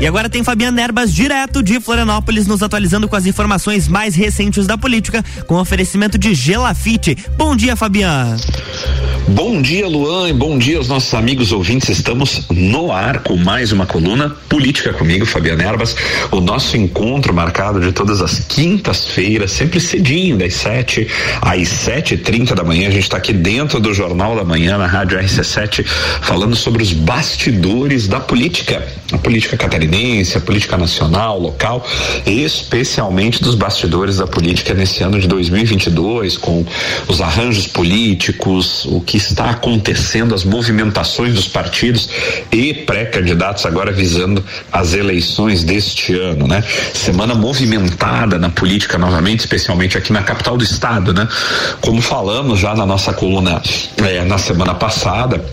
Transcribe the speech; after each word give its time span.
E 0.00 0.06
agora 0.06 0.30
tem 0.30 0.42
Fabiana 0.42 0.80
Erbas, 0.80 1.12
direto 1.12 1.62
de 1.62 1.78
Florianópolis, 1.78 2.46
nos 2.46 2.62
atualizando 2.62 3.06
com 3.06 3.16
as 3.16 3.26
informações 3.26 3.86
mais 3.86 4.14
recentes 4.14 4.66
da 4.66 4.78
política, 4.78 5.22
com 5.46 5.56
oferecimento 5.56 6.16
de 6.16 6.34
Gelafite. 6.34 7.18
Bom 7.36 7.54
dia, 7.54 7.76
Fabiana. 7.76 8.38
Bom 9.32 9.62
dia, 9.62 9.86
Luan, 9.86 10.28
e 10.28 10.32
bom 10.32 10.58
dia 10.58 10.76
aos 10.76 10.88
nossos 10.88 11.14
amigos 11.14 11.52
ouvintes. 11.52 11.88
Estamos 11.88 12.42
no 12.50 12.90
ar 12.90 13.20
com 13.20 13.36
mais 13.36 13.70
uma 13.70 13.86
coluna 13.86 14.36
Política 14.48 14.92
comigo, 14.92 15.24
Fabiana 15.24 15.62
Erbas. 15.62 15.94
O 16.32 16.40
nosso 16.40 16.76
encontro 16.76 17.32
marcado 17.32 17.80
de 17.80 17.92
todas 17.92 18.20
as 18.20 18.40
quintas-feiras, 18.40 19.52
sempre 19.52 19.78
cedinho, 19.78 20.36
das 20.36 20.54
7 20.54 21.06
às 21.40 21.68
sete 21.68 22.14
e 22.14 22.18
trinta 22.18 22.56
da 22.56 22.64
manhã. 22.64 22.88
A 22.88 22.90
gente 22.90 23.04
está 23.04 23.18
aqui 23.18 23.32
dentro 23.32 23.78
do 23.78 23.94
Jornal 23.94 24.34
da 24.34 24.42
Manhã, 24.42 24.76
na 24.76 24.88
Rádio 24.88 25.16
RC7, 25.16 25.86
falando 25.86 26.56
sobre 26.56 26.82
os 26.82 26.92
bastidores 26.92 28.08
da 28.08 28.18
política. 28.18 28.84
A 29.12 29.18
política 29.18 29.56
catarinense, 29.56 30.36
a 30.36 30.40
política 30.40 30.76
nacional, 30.76 31.38
local, 31.38 31.86
especialmente 32.26 33.40
dos 33.40 33.54
bastidores 33.54 34.16
da 34.16 34.26
política 34.26 34.74
nesse 34.74 35.04
ano 35.04 35.20
de 35.20 35.28
2022, 35.28 36.36
com 36.36 36.66
os 37.06 37.20
arranjos 37.20 37.68
políticos, 37.68 38.84
o 38.86 39.00
que 39.00 39.19
está 39.20 39.50
acontecendo, 39.50 40.34
as 40.34 40.44
movimentações 40.44 41.34
dos 41.34 41.46
partidos 41.46 42.08
e 42.50 42.74
pré-candidatos 42.74 43.66
agora 43.66 43.92
visando 43.92 44.44
as 44.72 44.94
eleições 44.94 45.62
deste 45.62 46.14
ano, 46.14 46.46
né? 46.46 46.62
Semana 46.94 47.34
movimentada 47.34 48.38
na 48.38 48.48
política 48.48 48.98
novamente, 48.98 49.40
especialmente 49.40 49.96
aqui 49.96 50.12
na 50.12 50.22
capital 50.22 50.56
do 50.56 50.64
estado, 50.64 51.12
né? 51.12 51.28
Como 51.80 52.00
falamos 52.00 52.58
já 52.58 52.74
na 52.74 52.86
nossa 52.86 53.12
coluna 53.12 53.62
é, 53.98 54.24
na 54.24 54.38
semana 54.38 54.74
passada, 54.74 55.44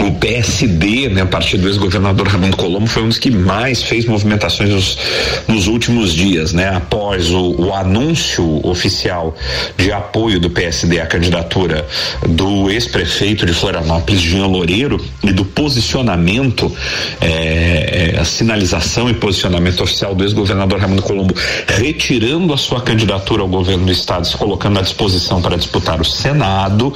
o 0.00 0.12
PSD, 0.12 1.08
né, 1.08 1.22
a 1.22 1.26
partir 1.26 1.58
do 1.58 1.68
ex-governador 1.68 2.26
Raimundo 2.26 2.56
Colombo, 2.56 2.86
foi 2.86 3.02
um 3.02 3.08
dos 3.08 3.18
que 3.18 3.30
mais 3.30 3.82
fez 3.82 4.06
movimentações 4.06 4.70
nos, 4.70 4.98
nos 5.46 5.66
últimos 5.66 6.14
dias, 6.14 6.52
né? 6.52 6.68
Após 6.68 7.30
o, 7.30 7.54
o, 7.60 7.74
anúncio 7.74 8.60
oficial 8.66 9.34
de 9.76 9.92
apoio 9.92 10.40
do 10.40 10.48
PSD 10.50 11.00
à 11.00 11.06
candidatura 11.06 11.86
do 12.28 12.70
ex-prefeito 12.70 13.44
de 13.44 13.52
Florianópolis, 13.52 14.20
Jean 14.20 14.46
Loureiro, 14.46 15.02
e 15.22 15.32
do 15.32 15.44
posicionamento, 15.44 16.70
é, 17.20 18.16
a 18.18 18.24
sinalização 18.24 19.10
e 19.10 19.14
posicionamento 19.14 19.82
oficial 19.82 20.14
do 20.14 20.24
ex-governador 20.24 20.78
Raimundo 20.78 21.02
Colombo, 21.02 21.34
retirando 21.66 22.52
a 22.52 22.56
sua 22.56 22.80
candidatura 22.80 23.42
ao 23.42 23.48
governo 23.48 23.86
do 23.86 23.92
estado, 23.92 24.26
se 24.26 24.36
colocando 24.36 24.78
à 24.78 24.82
disposição 24.82 25.42
para 25.42 25.56
disputar 25.56 26.00
o 26.00 26.04
Senado, 26.04 26.92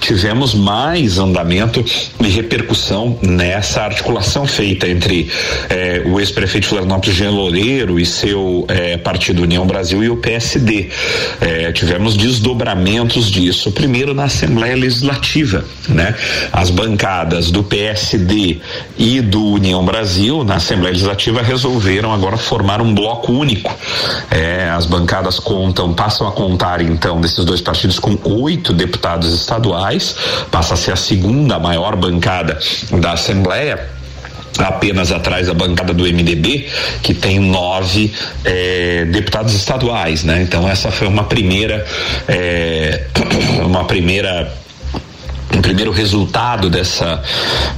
tivemos 0.00 0.54
mais 0.54 1.18
andamento 1.18 1.84
e 2.20 2.39
repercussão 2.40 3.18
nessa 3.20 3.82
articulação 3.82 4.46
feita 4.46 4.88
entre 4.88 5.30
eh, 5.68 6.02
o 6.06 6.18
ex-prefeito 6.18 6.66
Florianópolis, 6.66 7.16
Jean 7.16 7.30
Loureiro, 7.30 8.00
e 8.00 8.06
seu 8.06 8.64
eh, 8.68 8.96
partido 8.96 9.42
União 9.42 9.66
Brasil 9.66 10.02
e 10.02 10.08
o 10.08 10.16
PSD. 10.16 10.88
Eh, 11.40 11.72
tivemos 11.72 12.16
desdobramentos 12.16 13.30
disso, 13.30 13.70
primeiro 13.72 14.14
na 14.14 14.24
Assembleia 14.24 14.74
Legislativa, 14.74 15.64
né? 15.88 16.14
As 16.52 16.70
bancadas 16.70 17.50
do 17.50 17.62
PSD 17.62 18.58
e 18.98 19.20
do 19.20 19.44
União 19.44 19.84
Brasil 19.84 20.42
na 20.42 20.56
Assembleia 20.56 20.92
Legislativa 20.92 21.42
resolveram 21.42 22.12
agora 22.12 22.36
formar 22.36 22.80
um 22.80 22.94
bloco 22.94 23.32
único. 23.32 23.76
as 24.74 24.86
bancadas 24.86 25.38
contam, 25.38 25.92
passam 25.92 26.26
a 26.26 26.32
contar 26.32 26.80
então 26.80 27.20
desses 27.20 27.44
dois 27.44 27.60
partidos 27.60 27.98
com 27.98 28.18
oito 28.24 28.72
deputados 28.72 29.32
estaduais, 29.34 30.16
passa 30.50 30.74
a 30.74 30.76
ser 30.76 30.92
a 30.92 30.96
segunda 30.96 31.58
maior 31.58 31.96
bancada 31.96 32.29
bancada 32.30 32.58
da 32.92 33.12
Assembleia 33.12 33.88
apenas 34.58 35.10
atrás 35.10 35.46
da 35.46 35.54
bancada 35.54 35.94
do 35.94 36.04
MDB, 36.04 36.68
que 37.02 37.14
tem 37.14 37.38
nove 37.38 38.12
eh, 38.44 39.06
deputados 39.10 39.54
estaduais, 39.54 40.22
né? 40.24 40.42
Então 40.42 40.68
essa 40.68 40.90
foi 40.90 41.06
uma 41.06 41.24
primeira, 41.24 41.86
eh, 42.28 43.04
uma 43.64 43.84
primeira 43.84 44.52
um 45.56 45.60
primeiro 45.60 45.90
resultado 45.90 46.70
dessa 46.70 47.22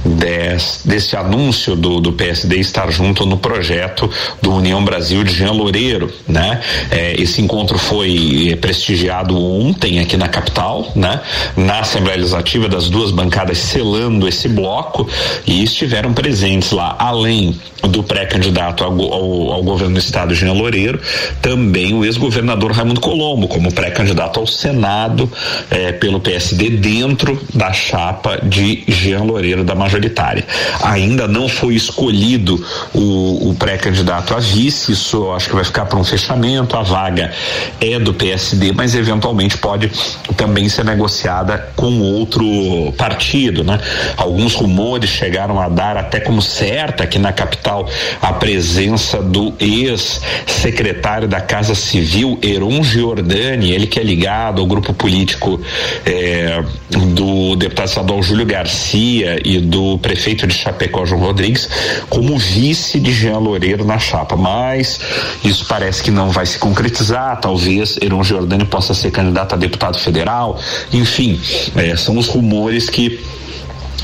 des, 0.05 0.81
desse 0.85 1.15
anúncio 1.15 1.75
do, 1.75 1.99
do 1.99 2.13
PSD 2.13 2.57
estar 2.57 2.91
junto 2.91 3.25
no 3.25 3.37
projeto 3.37 4.09
do 4.41 4.53
União 4.53 4.83
Brasil 4.83 5.23
de 5.23 5.33
Jean 5.33 5.51
Loureiro, 5.51 6.11
né? 6.27 6.61
É, 6.91 7.19
esse 7.19 7.41
encontro 7.41 7.77
foi 7.77 8.57
prestigiado 8.61 9.37
ontem 9.37 9.99
aqui 9.99 10.15
na 10.17 10.27
capital, 10.27 10.91
né? 10.95 11.21
Na 11.55 11.79
Assembleia 11.79 12.17
Legislativa 12.17 12.67
das 12.69 12.89
duas 12.89 13.11
bancadas 13.11 13.57
selando 13.57 14.27
esse 14.27 14.47
bloco 14.47 15.09
e 15.45 15.63
estiveram 15.63 16.13
presentes 16.13 16.71
lá, 16.71 16.95
além 16.99 17.59
do 17.87 18.03
pré-candidato 18.03 18.83
ao, 18.83 18.91
ao, 18.91 19.51
ao, 19.51 19.63
governo 19.63 19.95
do 19.95 19.99
estado, 19.99 20.33
Jean 20.33 20.53
Loureiro, 20.53 20.99
também 21.41 21.93
o 21.93 22.05
ex-governador 22.05 22.71
Raimundo 22.71 23.01
Colombo, 23.01 23.47
como 23.47 23.73
pré-candidato 23.73 24.39
ao 24.39 24.47
Senado 24.47 25.29
eh, 25.69 25.91
pelo 25.91 26.19
PSD 26.19 26.69
dentro 26.69 27.39
da 27.53 27.62
chapa 27.71 28.39
de 28.43 28.83
Jean 28.87 29.23
Loureiro 29.23 29.63
da 29.63 29.75
majoritária. 29.75 30.45
Ainda 30.81 31.27
não 31.27 31.47
foi 31.47 31.75
escolhido 31.75 32.63
o, 32.93 33.49
o 33.49 33.55
pré-candidato 33.55 34.33
a 34.33 34.39
vice, 34.39 34.91
isso 34.91 35.31
acho 35.31 35.49
que 35.49 35.55
vai 35.55 35.63
ficar 35.63 35.85
para 35.85 35.97
um 35.97 36.03
fechamento. 36.03 36.75
A 36.75 36.81
vaga 36.81 37.31
é 37.79 37.99
do 37.99 38.13
PSD, 38.13 38.71
mas 38.73 38.95
eventualmente 38.95 39.57
pode 39.57 39.91
também 40.35 40.67
ser 40.67 40.83
negociada 40.83 41.69
com 41.75 41.99
outro 41.99 42.91
partido, 42.97 43.63
né? 43.63 43.79
Alguns 44.17 44.55
rumores 44.55 45.09
chegaram 45.09 45.59
a 45.59 45.69
dar 45.69 45.97
até 45.97 46.19
como 46.19 46.41
certa 46.41 47.05
que 47.05 47.19
na 47.19 47.31
capital 47.31 47.87
a 48.21 48.33
presença 48.33 49.21
do 49.21 49.53
ex-secretário 49.59 51.27
da 51.27 51.39
Casa 51.39 51.75
Civil, 51.75 52.39
Heron 52.41 52.83
Giordani, 52.83 53.71
ele 53.71 53.87
que 53.87 53.99
é 53.99 54.03
ligado 54.03 54.61
ao 54.61 54.67
grupo 54.67 54.93
político 54.93 55.61
eh, 56.05 56.63
do 56.89 57.52
deputado 57.55 57.87
estadual 57.87 58.21
Júlio 58.21 58.45
Garcia 58.45 59.39
e 59.43 59.59
do 59.59 59.97
prefeito 59.99 60.45
de 60.47 60.53
Chapecó, 60.53 61.05
João 61.05 61.21
Rodrigues, 61.21 61.69
como 62.09 62.37
vice 62.37 62.99
de 62.99 63.11
Jean 63.11 63.37
Loureiro 63.37 63.85
na 63.85 63.99
chapa. 63.99 64.35
Mas 64.35 64.99
isso 65.43 65.65
parece 65.67 66.03
que 66.03 66.11
não 66.11 66.29
vai 66.29 66.45
se 66.45 66.57
concretizar. 66.57 67.39
Talvez 67.39 67.97
Heron 68.01 68.23
Giordani 68.23 68.65
possa 68.65 68.93
ser 68.93 69.11
candidato 69.11 69.53
a 69.53 69.57
deputado 69.57 69.97
federal. 69.97 70.59
Enfim, 70.91 71.39
eh, 71.75 71.95
são 71.95 72.17
os 72.17 72.27
rumores 72.27 72.89
que 72.89 73.19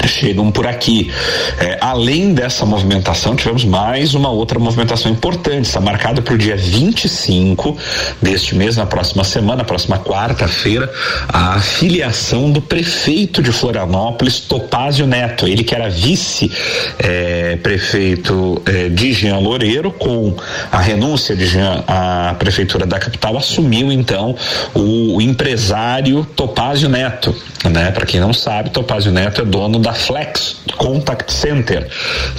chegam 0.07 0.51
por 0.51 0.67
aqui. 0.67 1.11
É, 1.59 1.77
além 1.81 2.33
dessa 2.33 2.65
movimentação, 2.65 3.35
tivemos 3.35 3.65
mais 3.65 4.13
uma 4.13 4.29
outra 4.29 4.59
movimentação 4.59 5.11
importante, 5.11 5.65
está 5.65 5.81
marcada 5.81 6.21
para 6.21 6.33
o 6.33 6.37
dia 6.37 6.55
25 6.55 7.77
deste 8.21 8.55
mês, 8.55 8.77
na 8.77 8.85
próxima 8.85 9.23
semana, 9.23 9.63
próxima 9.63 9.97
quarta-feira, 9.99 10.91
a 11.27 11.59
filiação 11.59 12.51
do 12.51 12.61
prefeito 12.61 13.41
de 13.41 13.51
Florianópolis, 13.51 14.39
Topázio 14.39 15.05
Neto, 15.05 15.47
ele 15.47 15.63
que 15.63 15.75
era 15.75 15.89
vice-prefeito 15.89 18.61
é, 18.65 18.85
é, 18.85 18.89
de 18.89 19.13
Jean 19.13 19.39
Loureiro, 19.39 19.91
com 19.91 20.35
a 20.71 20.79
renúncia 20.79 21.35
de 21.35 21.45
Jean 21.45 21.83
à 21.87 22.35
prefeitura 22.37 22.85
da 22.85 22.99
capital, 22.99 23.37
assumiu 23.37 23.91
então 23.91 24.35
o, 24.73 25.21
empresário 25.21 26.25
Topázio 26.35 26.89
Neto, 26.89 27.35
né? 27.69 27.91
Para 27.91 28.05
quem 28.05 28.19
não 28.19 28.33
sabe, 28.33 28.69
Topázio 28.69 29.11
Neto 29.11 29.41
é 29.41 29.45
dono 29.45 29.79
da 29.79 29.88
da 29.89 29.93
Flex 29.93 30.57
Contact 30.77 31.33
Center, 31.33 31.87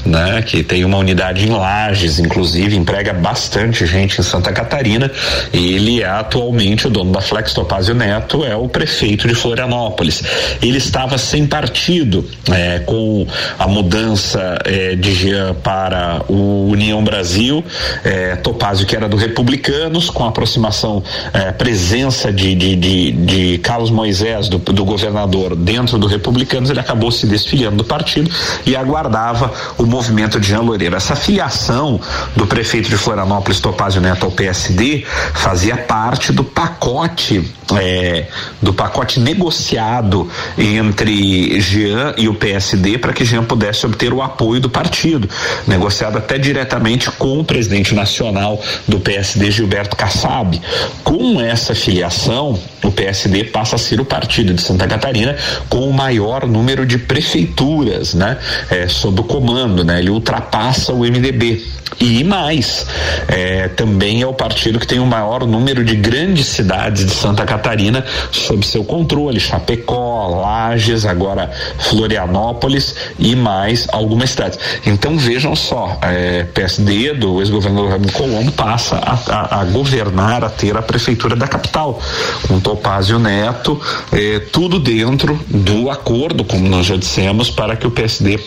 né? 0.06 0.40
Que 0.42 0.62
tem 0.62 0.84
uma 0.84 0.98
unidade 0.98 1.46
em 1.46 1.50
Lages, 1.50 2.20
inclusive 2.20 2.76
emprega 2.76 3.12
bastante 3.12 3.84
gente 3.86 4.20
em 4.20 4.22
Santa 4.22 4.52
Catarina. 4.52 5.10
Ele 5.52 6.00
é 6.00 6.08
atualmente 6.08 6.86
o 6.86 6.90
dono 6.90 7.10
da 7.10 7.20
Flex 7.20 7.52
Topazio 7.52 7.94
Neto, 7.94 8.44
é 8.44 8.54
o 8.54 8.68
prefeito 8.68 9.26
de 9.26 9.34
Florianópolis. 9.34 10.22
Ele 10.62 10.78
estava 10.78 11.18
sem 11.18 11.44
partido 11.44 12.24
é, 12.52 12.78
com 12.80 13.26
a 13.58 13.66
mudança 13.66 14.58
é, 14.64 14.94
de 14.94 15.12
Jean 15.12 15.54
para 15.54 16.22
o 16.28 16.68
União 16.70 17.02
Brasil, 17.02 17.64
é, 18.04 18.36
Topazio 18.36 18.86
que 18.86 18.94
era 18.94 19.08
do 19.08 19.16
Republicanos, 19.16 20.08
com 20.08 20.24
a 20.24 20.28
aproximação, 20.28 21.02
é, 21.32 21.50
presença 21.50 22.32
de, 22.32 22.54
de, 22.54 22.76
de, 22.76 23.12
de 23.12 23.58
Carlos 23.58 23.90
Moisés, 23.90 24.48
do, 24.48 24.58
do 24.58 24.84
governador, 24.84 25.56
dentro 25.56 25.98
do 25.98 26.06
Republicanos, 26.06 26.70
ele 26.70 26.80
acabou 26.80 27.10
se 27.10 27.26
desfiliando 27.42 27.76
do 27.76 27.84
partido 27.84 28.30
e 28.66 28.76
aguardava 28.76 29.52
o 29.78 29.84
movimento 29.84 30.38
de 30.38 30.48
Jean 30.48 30.60
Loureiro. 30.60 30.96
Essa 30.96 31.16
filiação 31.16 32.00
do 32.36 32.46
prefeito 32.46 32.88
de 32.88 32.96
Florianópolis, 32.96 33.60
Topázio 33.60 34.00
Neto, 34.00 34.24
ao 34.24 34.32
PSD, 34.32 35.04
fazia 35.34 35.76
parte 35.76 36.32
do 36.32 36.44
pacote 36.44 37.44
é, 37.78 38.26
do 38.60 38.72
pacote 38.72 39.20
negociado 39.20 40.28
entre 40.58 41.60
Jean 41.60 42.14
e 42.16 42.28
o 42.28 42.34
PSD 42.34 42.98
para 42.98 43.12
que 43.12 43.24
Jean 43.24 43.44
pudesse 43.44 43.86
obter 43.86 44.12
o 44.12 44.22
apoio 44.22 44.60
do 44.60 44.68
partido, 44.68 45.28
negociado 45.66 46.18
até 46.18 46.38
diretamente 46.38 47.10
com 47.12 47.38
o 47.38 47.44
presidente 47.44 47.94
nacional 47.94 48.60
do 48.88 49.00
PSD, 49.00 49.50
Gilberto 49.50 49.96
Kassab. 49.96 50.60
Com 51.04 51.40
essa 51.40 51.74
filiação, 51.74 52.58
o 52.82 52.90
PSD 52.90 53.44
passa 53.44 53.76
a 53.76 53.78
ser 53.78 54.00
o 54.00 54.04
partido 54.04 54.54
de 54.54 54.62
Santa 54.62 54.86
Catarina 54.86 55.36
com 55.68 55.88
o 55.88 55.92
maior 55.92 56.46
número 56.46 56.86
de 56.86 56.98
prefeitos 56.98 57.29
prefeituras, 57.30 58.14
né? 58.14 58.36
É, 58.68 58.88
sob 58.88 59.20
o 59.20 59.24
comando, 59.24 59.84
né? 59.84 60.00
Ele 60.00 60.10
ultrapassa 60.10 60.92
o 60.92 61.00
MDB. 61.00 61.62
E 61.98 62.22
mais, 62.24 62.86
é, 63.28 63.68
também 63.68 64.22
é 64.22 64.26
o 64.26 64.32
partido 64.32 64.78
que 64.78 64.86
tem 64.86 64.98
o 64.98 65.06
maior 65.06 65.46
número 65.46 65.84
de 65.84 65.96
grandes 65.96 66.46
cidades 66.46 67.04
de 67.04 67.12
Santa 67.12 67.44
Catarina 67.44 68.04
sob 68.30 68.64
seu 68.64 68.84
controle, 68.84 69.40
Chapecó, 69.40 70.28
Lages, 70.40 71.04
agora 71.04 71.50
Florianópolis 71.78 72.94
e 73.18 73.34
mais 73.34 73.86
algumas 73.92 74.30
cidades. 74.30 74.58
Então 74.86 75.18
vejam 75.18 75.54
só, 75.56 75.98
é, 76.02 76.44
PSD 76.44 77.14
do 77.14 77.40
ex-governador 77.40 77.90
Raimundo 77.90 78.12
Colombo 78.12 78.52
passa 78.52 78.96
a, 78.96 79.18
a, 79.28 79.60
a, 79.60 79.64
governar, 79.64 80.44
a 80.44 80.48
ter 80.48 80.76
a 80.76 80.82
prefeitura 80.82 81.34
da 81.34 81.48
capital, 81.48 82.00
com 82.46 82.60
Topázio 82.60 83.18
Neto, 83.18 83.78
é, 84.12 84.38
tudo 84.38 84.78
dentro 84.78 85.38
do 85.48 85.90
acordo, 85.90 86.44
como 86.44 86.68
nós 86.68 86.86
já 86.86 86.96
dissemos, 86.96 87.19
para 87.50 87.76
que 87.76 87.86
o 87.86 87.90
PSD 87.90 88.38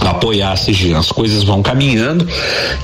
apoiar 0.00 0.52
a 0.52 0.56
CG. 0.56 0.94
As 0.94 1.10
coisas 1.10 1.42
vão 1.42 1.62
caminhando 1.62 2.26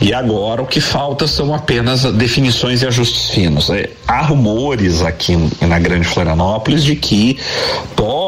e 0.00 0.12
agora 0.12 0.62
o 0.62 0.66
que 0.66 0.80
falta 0.80 1.26
são 1.26 1.54
apenas 1.54 2.04
definições 2.04 2.82
e 2.82 2.86
ajustes 2.86 3.30
finos. 3.30 3.70
É, 3.70 3.90
há 4.06 4.22
rumores 4.22 5.02
aqui 5.02 5.36
na 5.60 5.78
Grande 5.78 6.06
Florianópolis 6.06 6.84
de 6.84 6.96
que 6.96 7.38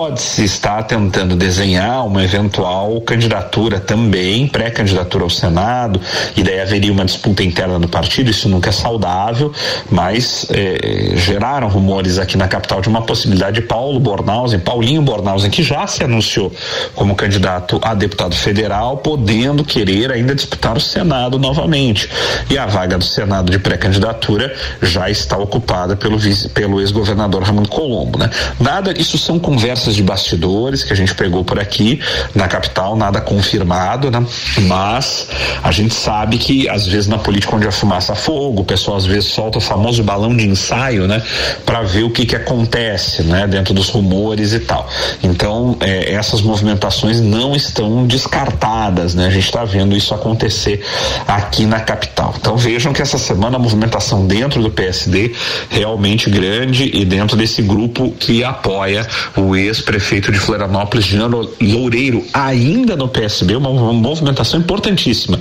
pode-se 0.00 0.44
estar 0.44 0.82
tentando 0.85 1.37
desenhar 1.37 2.06
uma 2.06 2.25
eventual 2.25 3.00
candidatura 3.02 3.79
também, 3.79 4.47
pré-candidatura 4.47 5.25
ao 5.25 5.31
Senado, 5.31 6.00
e 6.35 6.43
daí 6.43 6.58
haveria 6.58 6.91
uma 6.91 7.05
disputa 7.05 7.43
interna 7.43 7.79
no 7.79 7.87
partido, 7.87 8.31
isso 8.31 8.49
nunca 8.49 8.70
é 8.70 8.73
saudável, 8.73 9.52
mas 9.91 10.47
é, 10.49 11.17
geraram 11.17 11.69
rumores 11.69 12.19
aqui 12.19 12.37
na 12.38 12.49
capital 12.49 12.81
de 12.81 12.88
uma 12.88 13.02
possibilidade 13.02 13.61
de 13.61 13.67
Paulo 13.67 14.00
Bornhausen, 14.00 14.61
Paulinho 14.61 15.02
Bornhausen, 15.02 15.50
que 15.50 15.62
já 15.62 15.87
se 15.87 16.03
anunciou 16.03 16.50
como 16.94 17.14
candidato 17.14 17.79
a 17.82 17.93
deputado 17.93 18.35
federal 18.35 18.50
Federal 18.61 18.96
podendo 18.99 19.64
querer 19.64 20.12
ainda 20.12 20.35
disputar 20.35 20.76
o 20.76 20.81
Senado 20.81 21.38
novamente. 21.38 22.08
E 22.49 22.58
a 22.58 22.67
vaga 22.67 22.99
do 22.99 23.05
Senado 23.05 23.50
de 23.50 23.58
pré-candidatura 23.58 24.55
já 24.82 25.11
está 25.11 25.37
ocupada 25.37 25.96
pelo, 25.96 26.19
pelo 26.55 26.81
ex-governador 26.81 27.43
Ramon 27.43 27.64
Colombo, 27.64 28.19
né? 28.19 28.31
Nada, 28.58 28.93
isso 28.99 29.19
são 29.19 29.38
conversas 29.38 29.90
de 29.95 30.03
bastidores 30.03 30.83
que 30.83 30.93
a 30.93 30.97
gente 30.97 31.15
pegou 31.15 31.45
por 31.45 31.59
aqui 31.59 32.01
na 32.35 32.49
capital, 32.49 32.97
nada 32.97 33.21
confirmado, 33.21 34.11
né? 34.11 34.25
Mas 34.63 35.29
a 35.63 35.71
gente 35.71 35.95
sabe 35.95 36.39
que 36.39 36.69
às 36.69 36.87
vezes 36.87 37.07
na 37.07 37.19
política 37.19 37.57
onde 37.57 37.67
a 37.67 37.73
fumaça 37.73 38.15
fogo, 38.15 38.63
o 38.63 38.65
pessoal 38.65 38.97
às 38.97 39.07
vezes 39.07 39.31
solta 39.31 39.59
o 39.59 39.61
famoso 39.61 40.03
balão 40.03 40.37
de 40.37 40.47
ensaio, 40.47 41.07
né? 41.07 41.23
Para 41.65 41.83
ver 41.83 42.05
o 42.05 42.11
que 42.11 42.27
que 42.27 42.37
acontece, 42.37 43.23
né? 43.23 43.47
Dentro 43.47 43.75
dos 43.75 43.89
rumores 43.89 44.53
e 44.53 44.61
tal. 44.61 44.89
Então, 45.23 45.77
eh, 45.81 46.13
essas 46.13 46.41
movimentações 46.41 47.21
não 47.21 47.55
estão 47.55 48.07
descartadas 48.07 48.81
né? 49.15 49.27
A 49.27 49.31
gente 49.31 49.45
está 49.45 49.65
vendo 49.65 49.97
isso 49.97 50.15
acontecer 50.15 50.85
aqui 51.27 51.65
na 51.65 51.81
capital. 51.81 52.35
Então 52.39 52.57
vejam 52.57 52.93
que 52.93 53.03
essa 53.03 53.19
semana 53.19 53.57
a 53.57 53.59
movimentação 53.59 54.27
dentro 54.27 54.63
do 54.63 54.71
PSD 54.71 55.33
realmente 55.69 56.29
grande 56.29 56.91
e 56.93 57.05
dentro 57.05 57.37
desse 57.37 57.63
grupo 57.63 58.11
que 58.19 58.43
apoia 58.45 59.07
o 59.37 59.57
ex-prefeito 59.81 60.31
de 60.31 60.38
Florianópolis, 60.38 61.06
Jean 61.06 61.31
Loureiro, 61.61 62.25
ainda 62.32 62.94
no 62.97 63.09
PSB, 63.09 63.56
uma, 63.56 63.71
uma 63.71 63.93
movimentação 63.93 64.61
importantíssima. 64.61 65.41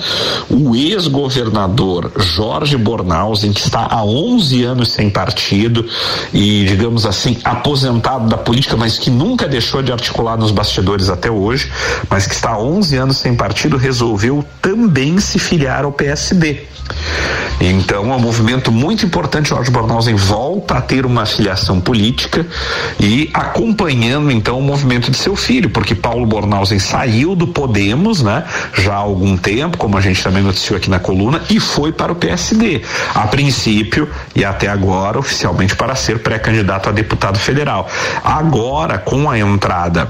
O 0.50 0.76
ex-governador 0.76 2.12
Jorge 2.18 2.78
Bornhausen, 2.78 3.52
que 3.52 3.60
está 3.60 3.88
há 3.90 4.04
11 4.04 4.64
anos 4.64 4.92
sem 4.92 5.10
partido 5.10 5.86
e, 6.34 6.66
digamos 6.66 7.06
assim, 7.06 7.38
aposentado 7.44 8.28
da 8.30 8.38
política, 8.38 8.78
mas 8.78 8.98
que 8.98 9.10
nunca 9.10 9.48
deixou 9.48 9.82
de 9.82 9.92
articular 9.92 10.38
nos 10.38 10.52
bastidores 10.52 11.10
até 11.10 11.30
hoje, 11.30 11.70
mas 12.10 12.26
que 12.26 12.34
está 12.34 12.52
há 12.52 12.60
11 12.60 12.96
anos 12.96 13.18
sem 13.18 13.36
partido, 13.36 13.78
resolveu 13.78 14.44
também 14.62 15.20
se 15.20 15.38
filiar 15.38 15.84
ao 15.84 15.92
PSD. 15.92 16.70
Então 17.62 18.12
é 18.12 18.16
um 18.16 18.20
movimento 18.20 18.72
muito 18.72 19.06
importante. 19.06 19.50
Jorge 19.50 19.70
Bornhausen 19.70 20.16
volta 20.16 20.76
a 20.76 20.82
ter 20.82 21.06
uma 21.06 21.26
filiação 21.26 21.80
política 21.80 22.46
e 23.00 23.30
acompanhando 23.34 24.29
então 24.32 24.60
o 24.60 24.62
movimento 24.62 25.12
de 25.12 25.18
seu 25.18 25.36
filho, 25.36 25.70
porque 25.70 25.96
Paulo 25.96 26.26
Bornhausen 26.26 26.80
saiu 26.80 27.36
do 27.36 27.48
Podemos, 27.48 28.22
né? 28.22 28.44
Já 28.74 28.94
há 28.94 28.98
algum 28.98 29.38
tempo, 29.38 29.78
como 29.78 29.98
a 29.98 30.02
gente 30.02 30.24
também 30.24 30.44
noticiou 30.44 30.78
aqui 30.78 30.90
na 30.90 31.00
coluna, 31.00 31.42
e 31.50 31.60
foi 31.60 31.92
para 31.92 32.12
o 32.12 32.16
PSD. 32.16 32.82
A 33.14 33.28
princípio 33.28 34.10
e 34.36 34.46
até 34.46 34.68
agora 34.68 35.20
oficialmente 35.20 35.76
para 35.76 35.96
ser 35.96 36.20
pré-candidato 36.20 36.90
a 36.90 36.92
deputado 36.92 37.40
federal. 37.40 37.88
Agora 38.24 38.98
com 38.98 39.30
a 39.30 39.38
entrada 39.38 40.08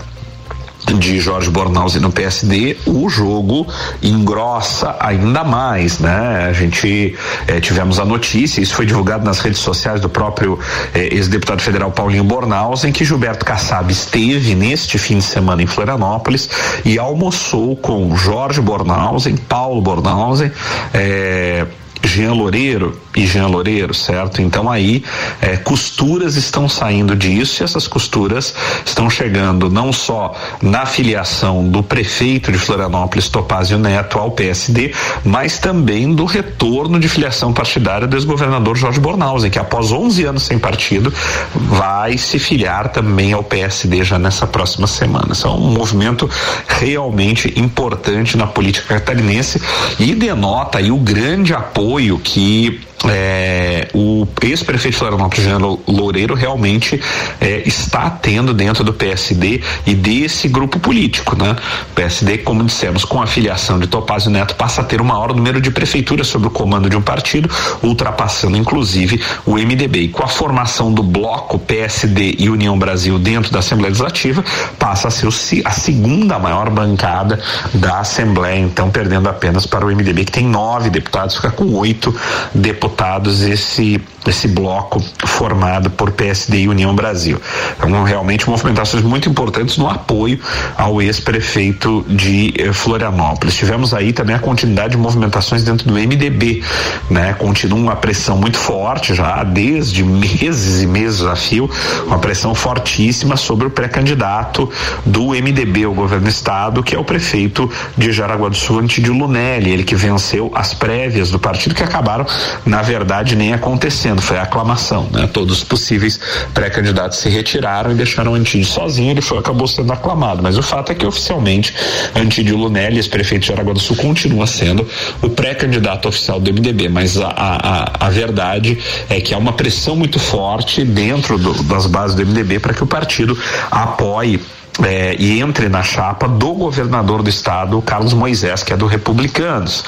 de 0.98 1.20
Jorge 1.20 1.50
Bornhausen 1.50 2.02
no 2.02 2.12
PSD, 2.12 2.78
o 2.86 3.10
jogo 3.10 3.68
engrossa 4.02 4.96
ainda 5.00 5.44
mais, 5.44 6.00
né? 6.00 6.48
A 6.50 6.54
gente 6.54 7.16
eh, 7.48 7.60
tivemos 7.60 8.00
a 8.00 8.06
notícia, 8.06 8.62
isso 8.62 8.74
foi 8.74 8.86
divulgado 8.86 9.24
nas 9.24 9.40
redes 9.40 9.60
sociais 9.60 10.02
do 10.02 10.10
próprio 10.10 10.58
eh, 10.94 11.10
ex-deputado 11.14 11.62
federal 11.62 11.92
Paulinho 11.92 12.24
Bornhausen, 12.24 12.92
que 12.92 13.06
Gilberto 13.06 13.46
Kassab 13.46 13.92
esteve 13.92 14.56
neste 14.56 14.98
fim 14.98 15.18
de 15.18 15.24
semana 15.24 15.62
em 15.62 15.68
Florianópolis 15.68 16.50
e 16.84 16.98
almoçou 16.98 17.76
com 17.76 18.16
Jorge 18.16 18.62
Bornhausen, 18.62 19.36
Paulo 19.38 19.82
Bornhausen, 19.82 20.52
eh, 20.94 21.66
Jean 22.04 22.34
Loureiro 22.34 23.00
e 23.19 23.27
Jean 23.27 23.48
Loureiro, 23.48 23.94
certo? 23.94 24.42
Então 24.42 24.69
aí 24.69 25.04
é, 25.42 25.57
costuras 25.57 26.36
estão 26.36 26.68
saindo 26.68 27.16
disso 27.16 27.62
e 27.62 27.63
essas 27.63 27.88
costuras 27.88 28.54
estão 28.86 29.10
chegando 29.10 29.69
não 29.69 29.92
só 29.92 30.36
na 30.62 30.86
filiação 30.86 31.68
do 31.68 31.83
prefeito 31.83 32.51
de 32.51 32.57
Florianópolis, 32.57 33.30
Topázio 33.30 33.77
Neto, 33.77 34.18
ao 34.18 34.31
PSD, 34.31 34.94
mas 35.24 35.60
também 35.60 36.13
do 36.13 36.25
retorno 36.25 37.00
de 37.00 37.07
filiação 37.07 37.54
partidária 37.54 38.07
do 38.07 38.16
ex-governador 38.16 38.75
Jorge 38.75 39.00
Bornhausen, 39.00 39.51
que 39.51 39.60
após 39.60 39.92
11 39.92 40.25
anos 40.25 40.44
sem 40.44 40.57
partido 40.57 41.13
vai 41.56 42.18
se 42.18 42.39
filiar 42.39 42.89
também 42.89 43.33
ao 43.33 43.44
PSD 43.44 44.04
já 44.04 44.18
nessa 44.18 44.48
próxima 44.48 44.88
semana. 44.88 45.33
Isso 45.33 45.48
é 45.48 45.50
um 45.50 45.71
movimento 45.71 46.30
realmente 46.68 47.54
importante 47.60 48.38
na 48.38 48.48
política 48.48 48.95
catarinense 48.95 49.62
e 50.00 50.13
denota 50.16 50.77
aí 50.77 50.92
o 50.92 50.98
grande 50.98 51.54
apoio 51.54 51.69
apoio 51.80 52.19
que 52.19 52.81
é, 53.07 53.88
o 53.94 54.28
ex-prefeito 54.42 54.98
Florianópolis, 54.98 55.46
Jean 55.46 55.60
Loureiro, 55.88 56.34
realmente 56.34 57.00
é, 57.40 57.63
está 57.66 58.10
tendo 58.10 58.54
dentro 58.54 58.84
do 58.84 58.94
PSD 58.94 59.62
e 59.86 59.94
desse 59.96 60.48
grupo 60.48 60.80
político, 60.80 61.38
né? 61.38 61.56
O 61.92 61.96
PSD, 61.96 62.40
como 62.40 62.63
dissemos, 62.63 63.06
com 63.06 63.22
a 63.22 63.28
filiação 63.28 63.80
de 63.80 63.88
Topázio 63.88 64.30
Neto, 64.30 64.56
passa 64.56 64.81
a 64.81 64.84
ter 64.84 65.00
o 65.00 65.06
maior 65.06 65.34
número 65.34 65.62
de 65.62 65.72
prefeituras 65.72 66.28
sob 66.28 66.48
o 66.48 66.50
comando 66.50 66.90
de 66.90 66.97
um 66.97 67.02
partido, 67.02 67.50
ultrapassando 67.81 68.57
inclusive 68.57 69.21
o 69.45 69.54
MDB. 69.54 70.00
E 70.00 70.07
com 70.09 70.24
a 70.24 70.28
formação 70.28 70.92
do 70.92 71.04
bloco 71.04 71.57
PSD 71.57 72.35
e 72.38 72.50
União 72.50 72.78
Brasil 72.78 73.18
dentro 73.18 73.52
da 73.52 73.59
Assembleia 73.59 73.92
Legislativa, 73.92 74.44
passa 74.78 75.07
a 75.07 75.12
ser 75.12 75.30
a 75.64 75.71
segunda 75.71 76.38
maior 76.40 76.69
bancada 76.69 77.40
da 77.74 78.00
Assembleia, 78.00 78.59
então 78.59 78.90
perdendo 78.90 79.30
apenas 79.30 79.66
para 79.66 79.85
o 79.85 79.90
MDB, 79.90 80.26
que 80.26 80.31
tem 80.31 80.45
nove 80.45 80.90
deputados, 80.90 81.35
fica 81.35 81.52
com 81.52 81.74
oito 81.76 82.14
deputados 82.54 82.89
deputados 82.90 83.44
esse 83.44 84.02
esse 84.28 84.48
bloco 84.48 85.04
formado 85.26 85.90
por 85.90 86.12
PSD 86.12 86.62
e 86.62 86.68
União 86.68 86.94
Brasil. 86.94 87.40
Então, 87.78 88.04
realmente 88.04 88.50
movimentações 88.50 89.04
muito 89.04 89.30
importantes 89.30 89.78
no 89.78 89.90
apoio 89.90 90.40
ao 90.78 91.02
ex-prefeito 91.02 92.06
de 92.08 92.54
eh, 92.58 92.74
Florianópolis. 92.74 93.56
Tivemos 93.56 93.94
aí 93.94 94.12
também 94.14 94.36
a 94.36 94.40
continuidade 94.40 94.92
de 94.92 94.98
movimentações 94.98 95.64
dentro 95.64 95.88
do 95.88 95.94
MDB, 95.94 96.64
né? 97.10 97.34
Continua 97.34 97.80
uma 97.80 97.96
pressão 97.96 98.38
muito 98.38 98.58
forte 98.58 99.14
já 99.14 99.44
desde 99.44 100.04
meses 100.04 100.81
e 100.81 100.88
meses 100.88 101.22
a 101.24 101.36
fio, 101.36 101.69
uma 102.06 102.19
pressão 102.19 102.54
fortíssima 102.54 103.38
sobre 103.38 103.68
o 103.68 103.69
pré-candidato 103.69 104.69
do 105.06 105.30
MDB 105.30 105.86
ao 105.86 105.94
governo 105.94 106.26
do 106.26 106.30
estado, 106.30 106.84
que 106.84 106.96
é 106.96 107.00
o 107.00 107.04
prefeito 107.04 107.69
de 107.98 108.12
Jaraguá 108.12 108.50
do 108.50 108.56
Sul, 108.56 108.80
Antídio 108.80 109.14
Lunelli, 109.14 109.72
ele 109.72 109.84
que 109.84 109.96
venceu 109.96 110.52
as 110.54 110.74
prévias 110.74 111.31
do 111.31 111.40
partido 111.40 111.74
que 111.74 111.84
acabaram, 111.84 112.26
na 112.66 112.79
verdade, 112.81 113.36
nem 113.36 113.54
acontecendo 113.54 114.21
foi 114.21 114.38
a 114.38 114.44
aclamação, 114.44 115.07
né? 115.12 115.28
Todos 115.31 115.59
os 115.59 115.64
possíveis 115.64 116.19
pré-candidatos 116.54 117.19
se 117.19 117.30
retiraram 117.30 117.92
e 117.92 117.95
deixaram 117.95 118.36
Antídio 118.36 118.68
sozinho, 118.68 119.12
ele 119.12 119.21
foi, 119.21 119.38
acabou 119.38 119.68
sendo 119.68 119.92
aclamado, 119.92 120.42
mas 120.42 120.57
o 120.57 120.64
fato 120.64 120.92
é 120.92 120.95
que 120.95 121.06
oficialmente 121.06 121.74
Antídio 122.16 122.57
Lunelli, 122.57 122.98
ex-prefeito 122.98 123.45
de 123.45 123.52
Aragua 123.52 123.74
do 123.74 123.80
Sul, 123.80 123.95
continua 123.95 124.48
sendo 124.48 124.88
o 125.21 125.30
pré-candidato 125.30 126.07
oficial 126.07 126.40
do 126.40 126.54
MDB, 126.54 126.90
mas 126.90 127.18
a, 127.18 127.28
a, 127.30 128.07
a, 128.07 128.09
verdade 128.09 128.78
é 129.09 129.19
que 129.19 129.33
há 129.33 129.38
uma 129.38 129.54
pressão 129.54 129.95
muito 129.95 130.19
forte 130.19 130.83
dentro 130.83 131.38
do, 131.38 131.64
das 131.64 131.86
bases 131.86 132.16
do 132.16 132.26
MDB 132.26 132.59
para 132.59 132.74
que 132.74 132.83
o 132.83 132.88
partido 132.88 133.38
apoie 133.71 134.40
é, 134.83 135.16
e 135.19 135.40
entre 135.40 135.68
na 135.68 135.83
chapa 135.83 136.28
do 136.28 136.54
governador 136.54 137.21
do 137.21 137.30
estado, 137.30 137.81
Carlos 137.81 138.14
Moisés, 138.14 138.64
que 138.64 138.74
é 138.74 138.78
do 138.78 138.86
Republicanos. 138.86 139.83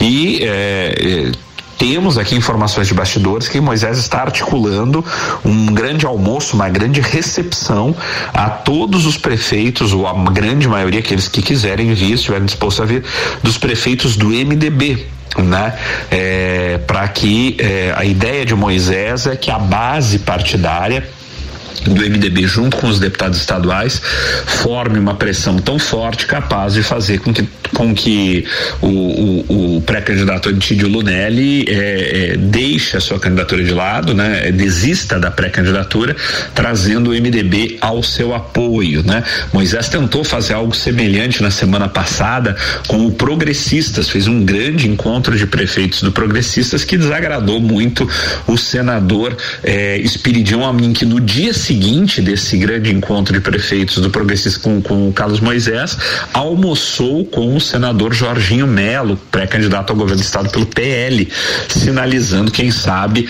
E 0.00 0.40
é, 0.42 1.32
temos 1.78 2.18
aqui 2.18 2.34
informações 2.34 2.86
de 2.88 2.94
bastidores 2.94 3.48
que 3.48 3.60
Moisés 3.60 3.98
está 3.98 4.22
articulando 4.22 5.04
um 5.44 5.66
grande 5.66 6.06
almoço, 6.06 6.56
uma 6.56 6.68
grande 6.68 7.00
recepção 7.00 7.94
a 8.32 8.48
todos 8.48 9.06
os 9.06 9.16
prefeitos, 9.16 9.92
ou 9.92 10.06
a 10.06 10.14
grande 10.30 10.68
maioria, 10.68 11.00
aqueles 11.00 11.28
que 11.28 11.42
quiserem 11.42 11.92
vir, 11.94 12.14
estiverem 12.14 12.46
dispostos 12.46 12.82
a 12.82 12.84
vir, 12.84 13.04
dos 13.42 13.58
prefeitos 13.58 14.16
do 14.16 14.28
MDB 14.28 15.06
né? 15.42 15.74
É, 16.10 16.78
para 16.86 17.06
que 17.08 17.56
é, 17.58 17.92
a 17.94 18.04
ideia 18.04 18.46
de 18.46 18.54
Moisés 18.54 19.26
é 19.26 19.36
que 19.36 19.50
a 19.50 19.58
base 19.58 20.20
partidária 20.20 21.06
do 21.84 22.02
MDB 22.02 22.46
junto 22.46 22.76
com 22.76 22.88
os 22.88 22.98
deputados 22.98 23.38
estaduais 23.38 24.00
forme 24.46 24.98
uma 24.98 25.14
pressão 25.14 25.58
tão 25.58 25.78
forte 25.78 26.26
capaz 26.26 26.74
de 26.74 26.82
fazer 26.82 27.20
com 27.20 27.32
que, 27.32 27.48
com 27.74 27.94
que 27.94 28.44
o, 28.80 28.88
o, 28.88 29.76
o 29.76 29.80
pré-candidato 29.82 30.48
Antídio 30.48 30.88
Lunelli 30.88 31.64
é, 31.68 32.32
é, 32.32 32.36
deixe 32.36 32.96
a 32.96 33.00
sua 33.00 33.18
candidatura 33.18 33.62
de 33.62 33.72
lado, 33.72 34.14
né, 34.14 34.50
desista 34.50 35.18
da 35.18 35.30
pré-candidatura, 35.30 36.16
trazendo 36.54 37.10
o 37.10 37.14
MDB 37.14 37.78
ao 37.80 38.02
seu 38.02 38.34
apoio. 38.34 39.02
Né? 39.04 39.22
Moisés 39.52 39.88
tentou 39.88 40.24
fazer 40.24 40.54
algo 40.54 40.74
semelhante 40.74 41.42
na 41.42 41.50
semana 41.50 41.88
passada 41.88 42.56
com 42.86 43.06
o 43.06 43.12
Progressistas, 43.12 44.08
fez 44.08 44.26
um 44.26 44.44
grande 44.44 44.88
encontro 44.88 45.36
de 45.36 45.46
prefeitos 45.46 46.02
do 46.02 46.12
Progressistas 46.12 46.84
que 46.84 46.96
desagradou 46.96 47.60
muito 47.60 48.08
o 48.46 48.56
senador 48.56 49.36
é, 49.62 49.98
Espiridião 49.98 50.64
Amin, 50.64 50.92
que 50.92 51.04
no 51.04 51.20
dia 51.20 51.52
seguinte 51.52 51.65
desse 52.22 52.56
grande 52.56 52.92
encontro 52.92 53.32
de 53.34 53.40
prefeitos 53.40 53.98
do 53.98 54.08
Progressista 54.10 54.60
com, 54.60 54.80
com 54.80 55.08
o 55.08 55.12
Carlos 55.12 55.40
Moisés, 55.40 55.98
almoçou 56.32 57.24
com 57.24 57.56
o 57.56 57.60
senador 57.60 58.14
Jorginho 58.14 58.66
Melo, 58.66 59.16
pré-candidato 59.30 59.90
ao 59.90 59.96
governo 59.96 60.20
do 60.20 60.24
estado 60.24 60.48
pelo 60.50 60.66
PL, 60.66 61.28
sinalizando, 61.68 62.50
quem 62.50 62.70
sabe, 62.70 63.28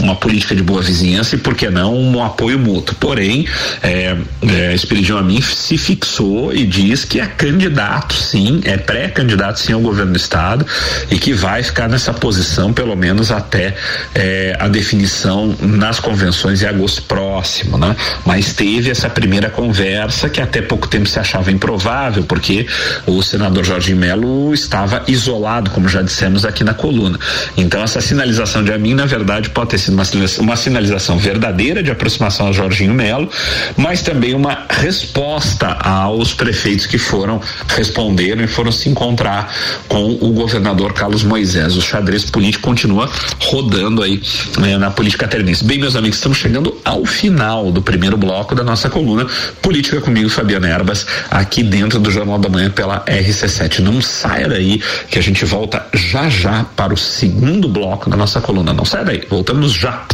uma 0.00 0.14
política 0.14 0.54
de 0.54 0.62
boa 0.62 0.80
vizinhança 0.82 1.34
e, 1.34 1.38
por 1.38 1.54
que 1.54 1.68
não, 1.68 1.96
um 1.96 2.22
apoio 2.22 2.58
mútuo. 2.58 2.94
Porém, 3.00 3.46
é, 3.82 4.16
é, 4.42 4.74
Espiridião 4.74 5.18
Amin 5.18 5.40
se 5.40 5.76
fixou 5.76 6.52
e 6.52 6.64
diz 6.64 7.04
que 7.04 7.20
é 7.20 7.26
candidato, 7.26 8.14
sim, 8.14 8.60
é 8.64 8.76
pré-candidato, 8.76 9.58
sim, 9.58 9.72
ao 9.72 9.80
governo 9.80 10.12
do 10.12 10.18
estado 10.18 10.64
e 11.10 11.18
que 11.18 11.32
vai 11.32 11.62
ficar 11.62 11.88
nessa 11.88 12.12
posição, 12.12 12.72
pelo 12.72 12.94
menos 12.94 13.30
até 13.30 13.74
é, 14.14 14.56
a 14.60 14.68
definição 14.68 15.56
nas 15.60 15.98
convenções 15.98 16.62
em 16.62 16.66
agosto 16.66 17.02
próximo 17.02 17.47
próximo, 17.48 17.78
né? 17.78 17.96
Mas 18.26 18.52
teve 18.52 18.90
essa 18.90 19.08
primeira 19.08 19.48
conversa 19.48 20.28
que 20.28 20.40
até 20.40 20.60
pouco 20.60 20.86
tempo 20.86 21.08
se 21.08 21.18
achava 21.18 21.50
improvável, 21.50 22.22
porque 22.24 22.66
o 23.06 23.22
senador 23.22 23.64
Jorge 23.64 23.94
Melo 23.94 24.52
estava 24.52 25.02
isolado, 25.08 25.70
como 25.70 25.88
já 25.88 26.02
dissemos 26.02 26.44
aqui 26.44 26.62
na 26.62 26.74
coluna. 26.74 27.18
Então 27.56 27.82
essa 27.82 28.00
sinalização 28.00 28.62
de 28.62 28.72
Amin, 28.72 28.94
na 28.94 29.06
verdade, 29.06 29.50
pode 29.50 29.70
ter 29.70 29.78
sido 29.78 29.94
uma 29.94 30.04
sinalização, 30.04 30.44
uma 30.44 30.56
sinalização 30.56 31.18
verdadeira 31.18 31.82
de 31.82 31.90
aproximação 31.90 32.48
a 32.48 32.52
Jorginho 32.52 32.92
Melo, 32.92 33.30
mas 33.76 34.02
também 34.02 34.34
uma 34.34 34.66
resposta 34.68 35.68
aos 35.68 36.34
prefeitos 36.34 36.86
que 36.86 36.98
foram 36.98 37.40
responderam 37.68 38.44
e 38.44 38.46
foram 38.46 38.70
se 38.70 38.88
encontrar 38.88 39.52
com 39.88 40.04
o 40.20 40.32
governador 40.32 40.92
Carlos 40.92 41.22
Moisés. 41.22 41.76
O 41.76 41.80
xadrez 41.80 42.24
político 42.24 42.64
continua 42.64 43.10
rodando 43.40 44.02
aí 44.02 44.20
né, 44.58 44.76
na 44.76 44.90
política 44.90 45.24
catarinense. 45.24 45.64
Bem, 45.64 45.78
meus 45.78 45.96
amigos, 45.96 46.18
estamos 46.18 46.38
chegando 46.38 46.76
ao 46.84 47.04
final 47.04 47.37
final 47.38 47.70
do 47.70 47.80
primeiro 47.80 48.16
bloco 48.16 48.52
da 48.52 48.64
nossa 48.64 48.90
coluna 48.90 49.24
Política 49.62 50.00
comigo, 50.00 50.28
Fabiana 50.28 50.68
Erbas, 50.68 51.06
aqui 51.30 51.62
dentro 51.62 52.00
do 52.00 52.10
Jornal 52.10 52.36
da 52.36 52.48
Manhã 52.48 52.68
pela 52.68 53.04
RC7. 53.04 53.78
Não 53.78 54.02
saia 54.02 54.48
daí 54.48 54.82
que 55.08 55.20
a 55.20 55.22
gente 55.22 55.44
volta 55.44 55.86
já 55.94 56.28
já 56.28 56.64
para 56.64 56.92
o 56.92 56.96
segundo 56.96 57.68
bloco 57.68 58.10
da 58.10 58.16
nossa 58.16 58.40
coluna. 58.40 58.72
Não 58.72 58.84
saia 58.84 59.04
daí, 59.04 59.22
voltamos 59.30 59.72
já. 59.72 60.04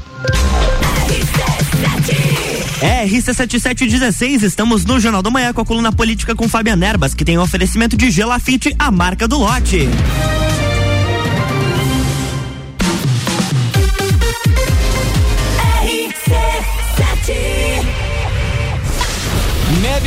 RC7716, 2.82 4.42
estamos 4.42 4.84
no 4.84 5.00
Jornal 5.00 5.22
da 5.22 5.30
Manhã 5.30 5.54
com 5.54 5.62
a 5.62 5.64
coluna 5.64 5.90
política 5.90 6.34
com 6.34 6.46
Fabiana 6.46 6.86
Erbas, 6.86 7.14
que 7.14 7.24
tem 7.24 7.38
um 7.38 7.42
oferecimento 7.42 7.96
de 7.96 8.10
Gelafite, 8.10 8.74
a 8.78 8.90
marca 8.90 9.26
do 9.26 9.38
lote. 9.38 9.88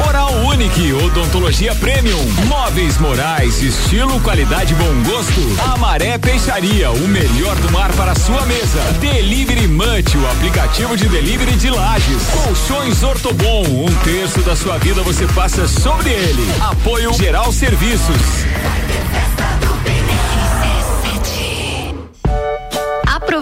Oral 0.00 0.32
Unique, 0.46 0.92
odontologia 0.92 1.74
premium, 1.76 2.20
móveis 2.48 2.98
morais, 2.98 3.62
estilo, 3.62 4.20
qualidade, 4.20 4.74
bom 4.74 5.02
gosto. 5.02 5.40
Amaré 5.72 6.18
Peixaria, 6.18 6.90
o 6.90 7.08
melhor 7.08 7.56
do 7.56 7.70
mar 7.70 7.92
para 7.92 8.14
sua 8.14 8.44
mesa. 8.46 8.80
Delivery 9.00 9.68
Munch, 9.68 10.16
o 10.16 10.30
aplicativo 10.32 10.96
de 10.96 11.08
delivery 11.08 11.52
de 11.52 11.70
lajes. 11.70 12.22
Colchões 12.30 13.02
Ortobon, 13.02 13.62
um 13.62 13.94
terço 14.02 14.40
da 14.40 14.56
sua 14.56 14.78
vida 14.78 15.02
você 15.02 15.26
passa 15.28 15.68
sobre 15.68 16.10
ele. 16.10 16.44
Apoio 16.60 17.12
Geral 17.14 17.52
Serviços. 17.52 18.44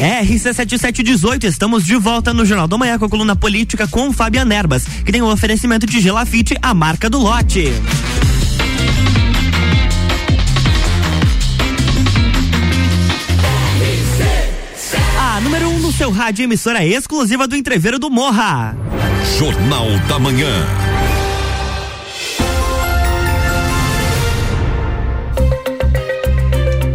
RC7718, 0.00 1.44
estamos 1.44 1.84
de 1.84 1.96
volta 1.96 2.32
no 2.32 2.44
Jornal 2.44 2.66
da 2.66 2.78
Manhã 2.78 2.98
com 2.98 3.04
a 3.04 3.08
coluna 3.08 3.36
política 3.36 3.86
com 3.86 4.12
Fabiana 4.12 4.54
Erbas, 4.54 4.84
que 5.04 5.12
tem 5.12 5.20
o 5.20 5.26
um 5.26 5.30
oferecimento 5.30 5.86
de 5.86 6.00
Gelafite, 6.00 6.56
a 6.62 6.72
marca 6.72 7.10
do 7.10 7.18
lote. 7.18 7.68
A 15.18 15.40
número 15.40 15.68
1 15.68 15.74
um 15.74 15.78
no 15.80 15.92
seu 15.92 16.10
rádio, 16.10 16.44
emissora 16.44 16.84
exclusiva 16.84 17.46
do 17.46 17.56
Entreveiro 17.56 17.98
do 17.98 18.10
Morra. 18.10 18.76
Jornal 19.38 19.86
da 20.08 20.18
Manhã. 20.18 20.89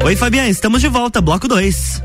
Oi, 0.05 0.15
Fabiana, 0.15 0.47
estamos 0.49 0.83
de 0.83 0.87
volta, 0.87 1.19
bloco 1.19 1.47
2. 1.47 2.03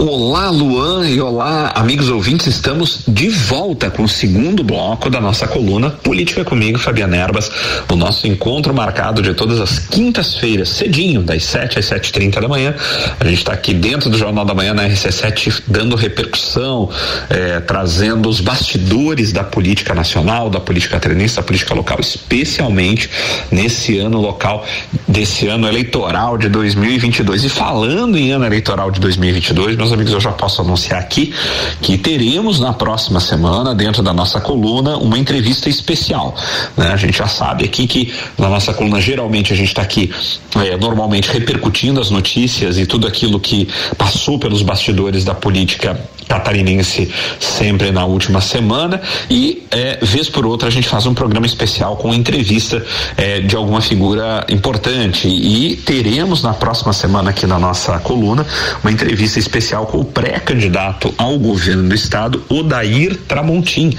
Olá, 0.00 0.48
Luan 0.48 1.10
e 1.10 1.20
olá, 1.20 1.72
amigos 1.74 2.08
ouvintes. 2.08 2.46
Estamos 2.46 3.00
de 3.08 3.28
volta 3.28 3.90
com 3.90 4.04
o 4.04 4.08
segundo 4.08 4.62
bloco 4.62 5.10
da 5.10 5.20
nossa 5.20 5.48
coluna 5.48 5.90
Política 5.90 6.44
comigo, 6.44 6.78
Fabiana 6.78 7.16
Erbas. 7.16 7.50
O 7.90 7.96
nosso 7.96 8.24
encontro 8.28 8.72
marcado 8.72 9.20
de 9.20 9.34
todas 9.34 9.58
as 9.60 9.80
quintas-feiras, 9.80 10.68
cedinho, 10.68 11.20
das 11.20 11.42
7 11.46 11.80
às 11.80 11.86
7h30 11.86 12.40
da 12.40 12.46
manhã. 12.46 12.76
A 13.18 13.24
gente 13.24 13.38
está 13.38 13.52
aqui 13.52 13.74
dentro 13.74 14.08
do 14.08 14.16
Jornal 14.16 14.44
da 14.44 14.54
Manhã 14.54 14.72
na 14.72 14.88
RC7, 14.88 15.64
dando 15.66 15.96
repercussão, 15.96 16.88
eh, 17.28 17.58
trazendo 17.58 18.28
os 18.28 18.40
bastidores 18.40 19.32
da 19.32 19.42
política 19.42 19.96
nacional, 19.96 20.48
da 20.48 20.60
política 20.60 21.00
treinense, 21.00 21.34
da 21.34 21.42
política 21.42 21.74
local, 21.74 21.98
especialmente 21.98 23.10
nesse 23.50 23.98
ano 23.98 24.20
local, 24.20 24.64
desse 25.08 25.48
ano 25.48 25.66
eleitoral 25.66 26.38
de 26.38 26.48
2022. 26.48 27.42
E 27.42 27.48
falando 27.48 28.16
em 28.16 28.30
ano 28.30 28.46
eleitoral 28.46 28.92
de 28.92 29.00
2022, 29.00 29.74
meus 29.74 29.87
amigos, 29.92 30.12
eu 30.12 30.20
já 30.20 30.32
posso 30.32 30.60
anunciar 30.62 31.00
aqui 31.00 31.32
que 31.80 31.96
teremos 31.96 32.60
na 32.60 32.72
próxima 32.72 33.20
semana, 33.20 33.74
dentro 33.74 34.02
da 34.02 34.12
nossa 34.12 34.40
coluna, 34.40 34.96
uma 34.96 35.18
entrevista 35.18 35.68
especial. 35.68 36.34
Né? 36.76 36.88
A 36.92 36.96
gente 36.96 37.18
já 37.18 37.28
sabe 37.28 37.64
aqui 37.64 37.86
que 37.86 38.12
na 38.36 38.48
nossa 38.48 38.72
coluna, 38.72 39.00
geralmente, 39.00 39.52
a 39.52 39.56
gente 39.56 39.68
está 39.68 39.82
aqui 39.82 40.10
é, 40.56 40.76
normalmente 40.76 41.30
repercutindo 41.30 42.00
as 42.00 42.10
notícias 42.10 42.78
e 42.78 42.86
tudo 42.86 43.06
aquilo 43.06 43.38
que 43.40 43.68
passou 43.96 44.38
pelos 44.38 44.62
bastidores 44.62 45.24
da 45.24 45.34
política 45.34 45.98
catarinense 46.28 47.10
sempre 47.40 47.90
na 47.90 48.04
última 48.04 48.40
semana. 48.40 49.00
E 49.30 49.66
é, 49.70 49.98
vez 50.02 50.28
por 50.28 50.46
outra 50.46 50.68
a 50.68 50.70
gente 50.70 50.88
faz 50.88 51.06
um 51.06 51.14
programa 51.14 51.46
especial 51.46 51.96
com 51.96 52.14
entrevista 52.14 52.84
é, 53.16 53.40
de 53.40 53.56
alguma 53.56 53.80
figura 53.80 54.44
importante. 54.48 55.26
E 55.28 55.76
teremos 55.76 56.42
na 56.42 56.52
próxima 56.52 56.92
semana 56.92 57.30
aqui 57.30 57.46
na 57.46 57.58
nossa 57.58 57.98
coluna 57.98 58.46
uma 58.82 58.92
entrevista 58.92 59.38
especial 59.38 59.86
com 59.86 59.98
o 59.98 60.04
pré-candidato 60.04 61.12
ao 61.16 61.38
governo 61.38 61.88
do 61.88 61.94
estado 61.94 62.44
Odair 62.48 63.16
Tramontim, 63.26 63.96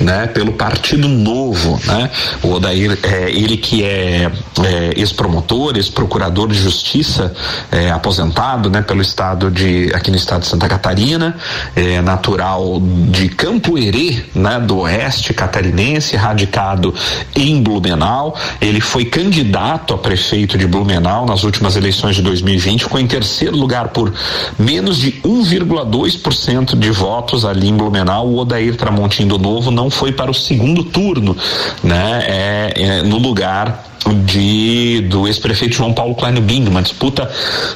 né, 0.00 0.26
pelo 0.26 0.52
Partido 0.52 1.08
Novo, 1.08 1.80
né? 1.84 2.10
O 2.42 2.52
Odair 2.52 2.98
é 3.02 3.30
ele 3.30 3.56
que 3.56 3.84
é, 3.84 4.30
é 4.62 4.92
ex-promotor, 4.96 5.76
ex-procurador 5.76 6.48
de 6.48 6.58
justiça, 6.58 7.32
é, 7.70 7.90
aposentado, 7.90 8.68
né, 8.68 8.82
pelo 8.82 9.00
estado 9.00 9.50
de 9.50 9.90
aqui 9.94 10.10
no 10.10 10.16
estado 10.16 10.42
de 10.42 10.48
Santa 10.48 10.68
Catarina, 10.68 11.36
é, 11.74 12.00
natural 12.00 12.80
de 13.08 13.28
Campo 13.28 13.78
Herê, 13.78 14.22
né, 14.34 14.58
do 14.60 14.78
oeste 14.78 15.32
catarinense, 15.32 16.16
radicado 16.16 16.94
em 17.34 17.62
Blumenau. 17.62 18.36
Ele 18.60 18.80
foi 18.80 19.04
candidato 19.04 19.94
a 19.94 19.98
prefeito 19.98 20.56
de 20.56 20.66
Blumenau 20.66 21.26
nas 21.26 21.44
últimas 21.44 21.76
eleições 21.76 22.16
de 22.16 22.22
2020, 22.22 22.84
ficou 22.84 23.00
em 23.00 23.06
terceiro 23.06 23.56
lugar 23.56 23.88
por 23.88 24.12
menos 24.58 24.98
de 24.98 25.12
1,2% 25.22 26.78
de 26.78 26.90
votos 26.90 27.44
ali 27.44 27.68
em 27.68 27.76
Blumenau. 27.76 28.28
O 28.28 28.38
Odair 28.38 28.76
Tramontim 28.76 29.26
do 29.26 29.38
Novo 29.38 29.70
não 29.70 29.90
foi 29.90 30.12
para 30.12 30.30
o 30.30 30.34
segundo 30.34 30.84
turno, 30.84 31.36
né? 31.82 32.24
É, 32.26 32.72
é 32.76 33.02
no 33.02 33.18
lugar 33.18 33.89
de 34.08 35.00
do 35.08 35.26
ex-prefeito 35.26 35.74
João 35.74 35.92
Paulo 35.92 36.14
Kleinbing, 36.14 36.66
uma 36.68 36.82
disputa 36.82 37.30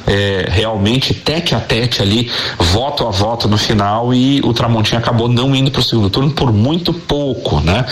é, 0.07 0.47
realmente 0.49 1.13
tete 1.13 1.53
a 1.53 1.59
tete 1.59 2.01
ali, 2.01 2.31
voto 2.57 3.07
a 3.07 3.11
voto 3.11 3.47
no 3.47 3.57
final 3.57 4.13
e 4.13 4.41
o 4.43 4.53
Tramontim 4.53 4.95
acabou 4.95 5.27
não 5.27 5.55
indo 5.55 5.69
para 5.69 5.81
o 5.81 5.83
segundo 5.83 6.09
turno 6.09 6.31
por 6.31 6.51
muito 6.51 6.93
pouco, 6.93 7.59
né? 7.61 7.85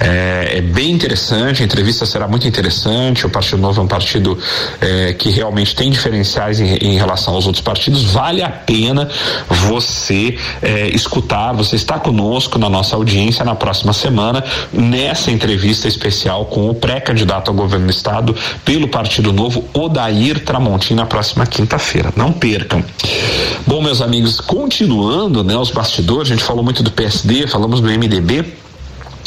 É, 0.00 0.58
é, 0.58 0.60
bem 0.60 0.90
interessante, 0.90 1.62
a 1.62 1.64
entrevista 1.64 2.04
será 2.04 2.28
muito 2.28 2.46
interessante. 2.46 3.26
O 3.26 3.30
Partido 3.30 3.58
Novo 3.58 3.80
é 3.80 3.84
um 3.84 3.88
partido 3.88 4.38
é, 4.80 5.12
que 5.14 5.30
realmente 5.30 5.74
tem 5.74 5.90
diferenciais 5.90 6.60
em, 6.60 6.76
em, 6.76 6.96
relação 6.96 7.34
aos 7.34 7.46
outros 7.46 7.62
partidos. 7.62 8.04
Vale 8.04 8.42
a 8.42 8.50
pena 8.50 9.08
você 9.48 10.36
é, 10.60 10.88
escutar, 10.88 11.52
você 11.52 11.76
está 11.76 11.98
conosco 11.98 12.58
na 12.58 12.68
nossa 12.68 12.96
audiência 12.96 13.44
na 13.44 13.54
próxima 13.54 13.92
semana 13.92 14.44
nessa 14.72 15.30
entrevista 15.30 15.88
especial 15.88 16.46
com 16.46 16.68
o 16.68 16.74
pré-candidato 16.74 17.48
ao 17.48 17.54
governo 17.54 17.77
governo 17.78 17.86
do 17.86 17.90
estado 17.90 18.34
pelo 18.64 18.88
Partido 18.88 19.32
Novo, 19.32 19.64
Odair 19.72 20.44
Tramontim, 20.44 20.94
na 20.94 21.06
próxima 21.06 21.46
quinta-feira. 21.46 22.12
Não 22.16 22.32
percam. 22.32 22.84
Bom, 23.66 23.80
meus 23.80 24.02
amigos, 24.02 24.40
continuando, 24.40 25.44
né, 25.44 25.56
os 25.56 25.70
bastidores, 25.70 26.30
a 26.30 26.34
gente 26.34 26.44
falou 26.44 26.64
muito 26.64 26.82
do 26.82 26.90
PSD, 26.90 27.46
falamos 27.46 27.80
do 27.80 27.88
MDB 27.88 28.44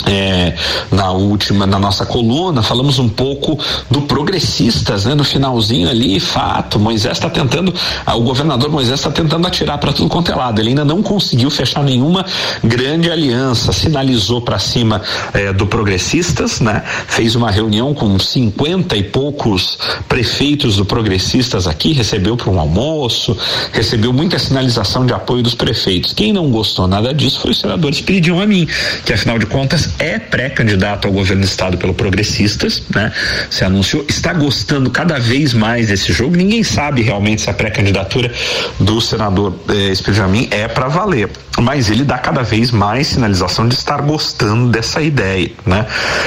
é, 0.05 0.55
na 0.91 1.12
última, 1.12 1.65
na 1.65 1.79
nossa 1.79 2.05
coluna, 2.05 2.62
falamos 2.62 3.00
um 3.00 3.10
pouco 3.10 3.57
do 3.89 4.01
progressistas, 4.01 5.05
né? 5.05 5.15
No 5.15 5.24
finalzinho 5.24 5.89
ali, 5.89 6.19
fato, 6.19 6.79
Moisés 6.79 7.17
está 7.17 7.29
tentando, 7.29 7.74
ah, 8.05 8.15
o 8.15 8.21
governador 8.21 8.69
Moisés 8.69 9.00
está 9.00 9.12
tentando 9.12 9.45
atirar 9.45 9.77
para 9.77 9.93
tudo 9.93 10.10
quanto 10.10 10.31
é 10.31 10.36
lado. 10.36 10.60
Ele 10.60 10.69
ainda 10.69 10.86
não 10.86 11.01
conseguiu 11.01 11.50
fechar 11.50 11.83
nenhuma 11.83 12.25
grande 12.63 13.12
aliança, 13.12 13.71
sinalizou 13.71 14.41
para 14.41 14.57
cima 14.60 15.01
é, 15.33 15.53
do 15.53 15.67
progressistas, 15.67 16.60
né? 16.60 16.83
Fez 17.07 17.36
uma 17.36 17.51
reunião 17.51 17.93
com 17.93 18.17
cinquenta 18.19 18.95
e 18.95 19.03
poucos 19.03 19.77
prefeitos 20.07 20.77
do 20.77 20.86
progressistas 20.86 21.67
aqui, 21.67 21.93
recebeu 21.93 22.36
para 22.36 22.50
um 22.50 22.60
almoço, 22.60 23.38
recebeu 23.71 24.12
muita 24.12 24.39
sinalização 24.39 25.05
de 25.05 25.13
apoio 25.13 25.43
dos 25.43 25.55
prefeitos. 25.55 26.13
Quem 26.13 26.33
não 26.33 26.50
gostou 26.50 26.88
nada 26.88 27.13
disso 27.13 27.39
foi 27.39 27.51
o 27.51 27.55
senador 27.55 27.91
Espiridion 27.91 28.41
a 28.41 28.48
mim, 28.48 28.67
que 29.05 29.13
afinal 29.13 29.38
de 29.38 29.45
contas 29.45 29.80
é 30.00 30.19
pré-candidato 30.19 31.07
ao 31.07 31.13
governo 31.13 31.41
do 31.41 31.45
estado 31.45 31.77
pelo 31.77 31.93
Progressistas, 31.93 32.83
né? 32.93 33.11
Se 33.50 33.63
anunciou, 33.63 34.05
está 34.07 34.33
gostando 34.33 34.89
cada 34.89 35.19
vez 35.19 35.53
mais 35.53 35.88
desse 35.88 36.11
jogo. 36.11 36.35
Ninguém 36.35 36.63
sabe 36.63 37.01
realmente 37.01 37.41
se 37.41 37.50
a 37.50 37.53
pré-candidatura 37.53 38.31
do 38.79 39.00
senador 39.01 39.59
eh, 39.69 39.91
Espírito 39.91 40.21
é 40.51 40.67
para 40.67 40.88
valer 40.88 41.29
mas 41.59 41.89
ele 41.89 42.03
dá 42.03 42.17
cada 42.17 42.43
vez 42.43 42.71
mais 42.71 43.07
sinalização 43.07 43.67
de 43.67 43.75
estar 43.75 44.01
gostando 44.01 44.69
dessa 44.69 45.01
ideia, 45.01 45.51
né? 45.65 45.85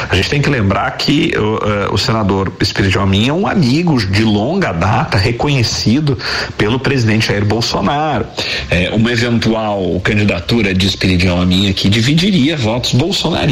A 0.09 0.15
gente 0.15 0.29
tem 0.29 0.43
que 0.43 0.51
lembrar 0.51 0.91
que 0.93 1.33
uh, 1.37 1.93
o 1.93 1.99
senador 1.99 2.53
Espírito 2.61 3.01
Amin 3.01 3.29
é 3.29 3.33
um 3.33 3.47
amigo 3.47 3.99
de 4.07 4.23
longa 4.23 4.73
data, 4.73 5.17
reconhecido 5.17 6.19
pelo 6.59 6.79
presidente 6.79 7.29
Jair 7.29 7.45
Bolsonaro. 7.45 8.27
É, 8.71 8.91
uma 8.91 9.11
eventual 9.11 9.99
candidatura 10.01 10.75
de 10.75 10.87
Espírito 10.87 11.29
Amin 11.33 11.71
aqui 11.71 11.89
dividiria 11.89 12.57
votos 12.57 12.93
bolsonaristas 12.93 13.44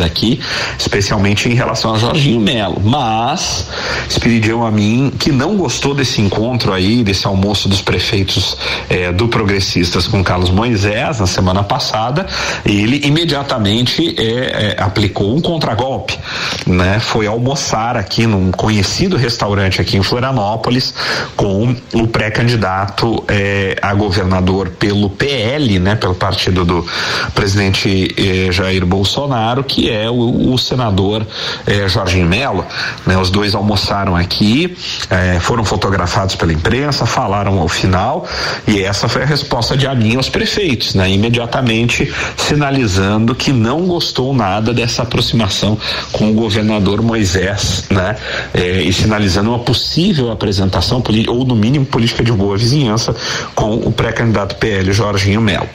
aqui, 0.00 0.40
especialmente 0.78 1.48
em 1.48 1.54
relação 1.54 1.94
a 1.94 1.98
Jorginho 1.98 2.40
Melo. 2.40 2.80
Mas 2.82 3.66
Espírito 4.08 4.62
Amin, 4.62 5.12
que 5.18 5.32
não 5.32 5.56
gostou 5.56 5.94
desse 5.94 6.20
encontro 6.20 6.72
aí, 6.72 7.02
desse 7.02 7.26
almoço 7.26 7.68
dos 7.68 7.80
prefeitos 7.80 8.56
eh, 8.88 9.12
do 9.12 9.28
Progressistas 9.28 10.06
com 10.06 10.22
Carlos 10.22 10.50
Moisés, 10.50 11.20
na 11.20 11.26
semana 11.26 11.62
passada, 11.62 12.26
ele 12.64 13.00
imediatamente 13.04 14.14
é, 14.18 14.76
é, 14.78 14.82
aplicou 14.82 15.36
um 15.36 15.40
contragolpe, 15.40 16.18
né? 16.66 17.00
Foi 17.00 17.26
almoçar 17.26 17.96
aqui 17.96 18.26
num 18.26 18.50
conhecido 18.50 19.16
restaurante 19.16 19.80
aqui 19.80 19.96
em 19.96 20.02
Florianópolis 20.02 20.94
com 21.36 21.74
o 21.92 22.06
pré-candidato 22.06 23.24
é, 23.28 23.76
a 23.80 23.94
governador 23.94 24.70
pelo 24.70 25.10
PL, 25.10 25.78
né? 25.78 25.94
Pelo 25.94 26.14
partido 26.14 26.64
do 26.64 26.86
presidente 27.34 28.14
é, 28.16 28.52
Jair 28.52 28.84
Bolsonaro, 28.84 29.39
que 29.64 29.90
é 29.90 30.10
o, 30.10 30.52
o 30.52 30.58
senador 30.58 31.26
é, 31.66 31.88
Jorginho 31.88 32.26
Melo, 32.26 32.64
né? 33.06 33.16
Os 33.16 33.30
dois 33.30 33.54
almoçaram 33.54 34.14
aqui, 34.16 34.76
é, 35.08 35.40
foram 35.40 35.64
fotografados 35.64 36.34
pela 36.34 36.52
imprensa, 36.52 37.06
falaram 37.06 37.58
ao 37.58 37.68
final 37.68 38.26
e 38.66 38.82
essa 38.82 39.08
foi 39.08 39.22
a 39.22 39.26
resposta 39.26 39.76
de 39.76 39.86
Amin 39.86 40.16
aos 40.16 40.28
prefeitos, 40.28 40.94
né? 40.94 41.10
imediatamente 41.10 42.12
sinalizando 42.36 43.34
que 43.34 43.52
não 43.52 43.86
gostou 43.86 44.32
nada 44.34 44.72
dessa 44.72 45.02
aproximação 45.02 45.78
com 46.12 46.30
o 46.30 46.34
governador 46.34 47.02
Moisés, 47.02 47.84
né? 47.90 48.16
É, 48.52 48.82
e 48.82 48.92
sinalizando 48.92 49.50
uma 49.50 49.58
possível 49.58 50.30
apresentação 50.30 51.02
ou 51.28 51.44
no 51.44 51.56
mínimo 51.56 51.86
política 51.86 52.22
de 52.22 52.32
boa 52.32 52.56
vizinhança 52.56 53.14
com 53.54 53.74
o 53.74 53.92
pré-candidato 53.92 54.56
PL 54.56 54.92
Jorginho 54.92 55.40
Melo. 55.40 55.68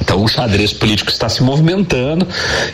Então 0.00 0.22
o 0.22 0.28
xadrez 0.28 0.72
político 0.72 1.10
está 1.10 1.28
se 1.28 1.42
movimentando 1.42 2.26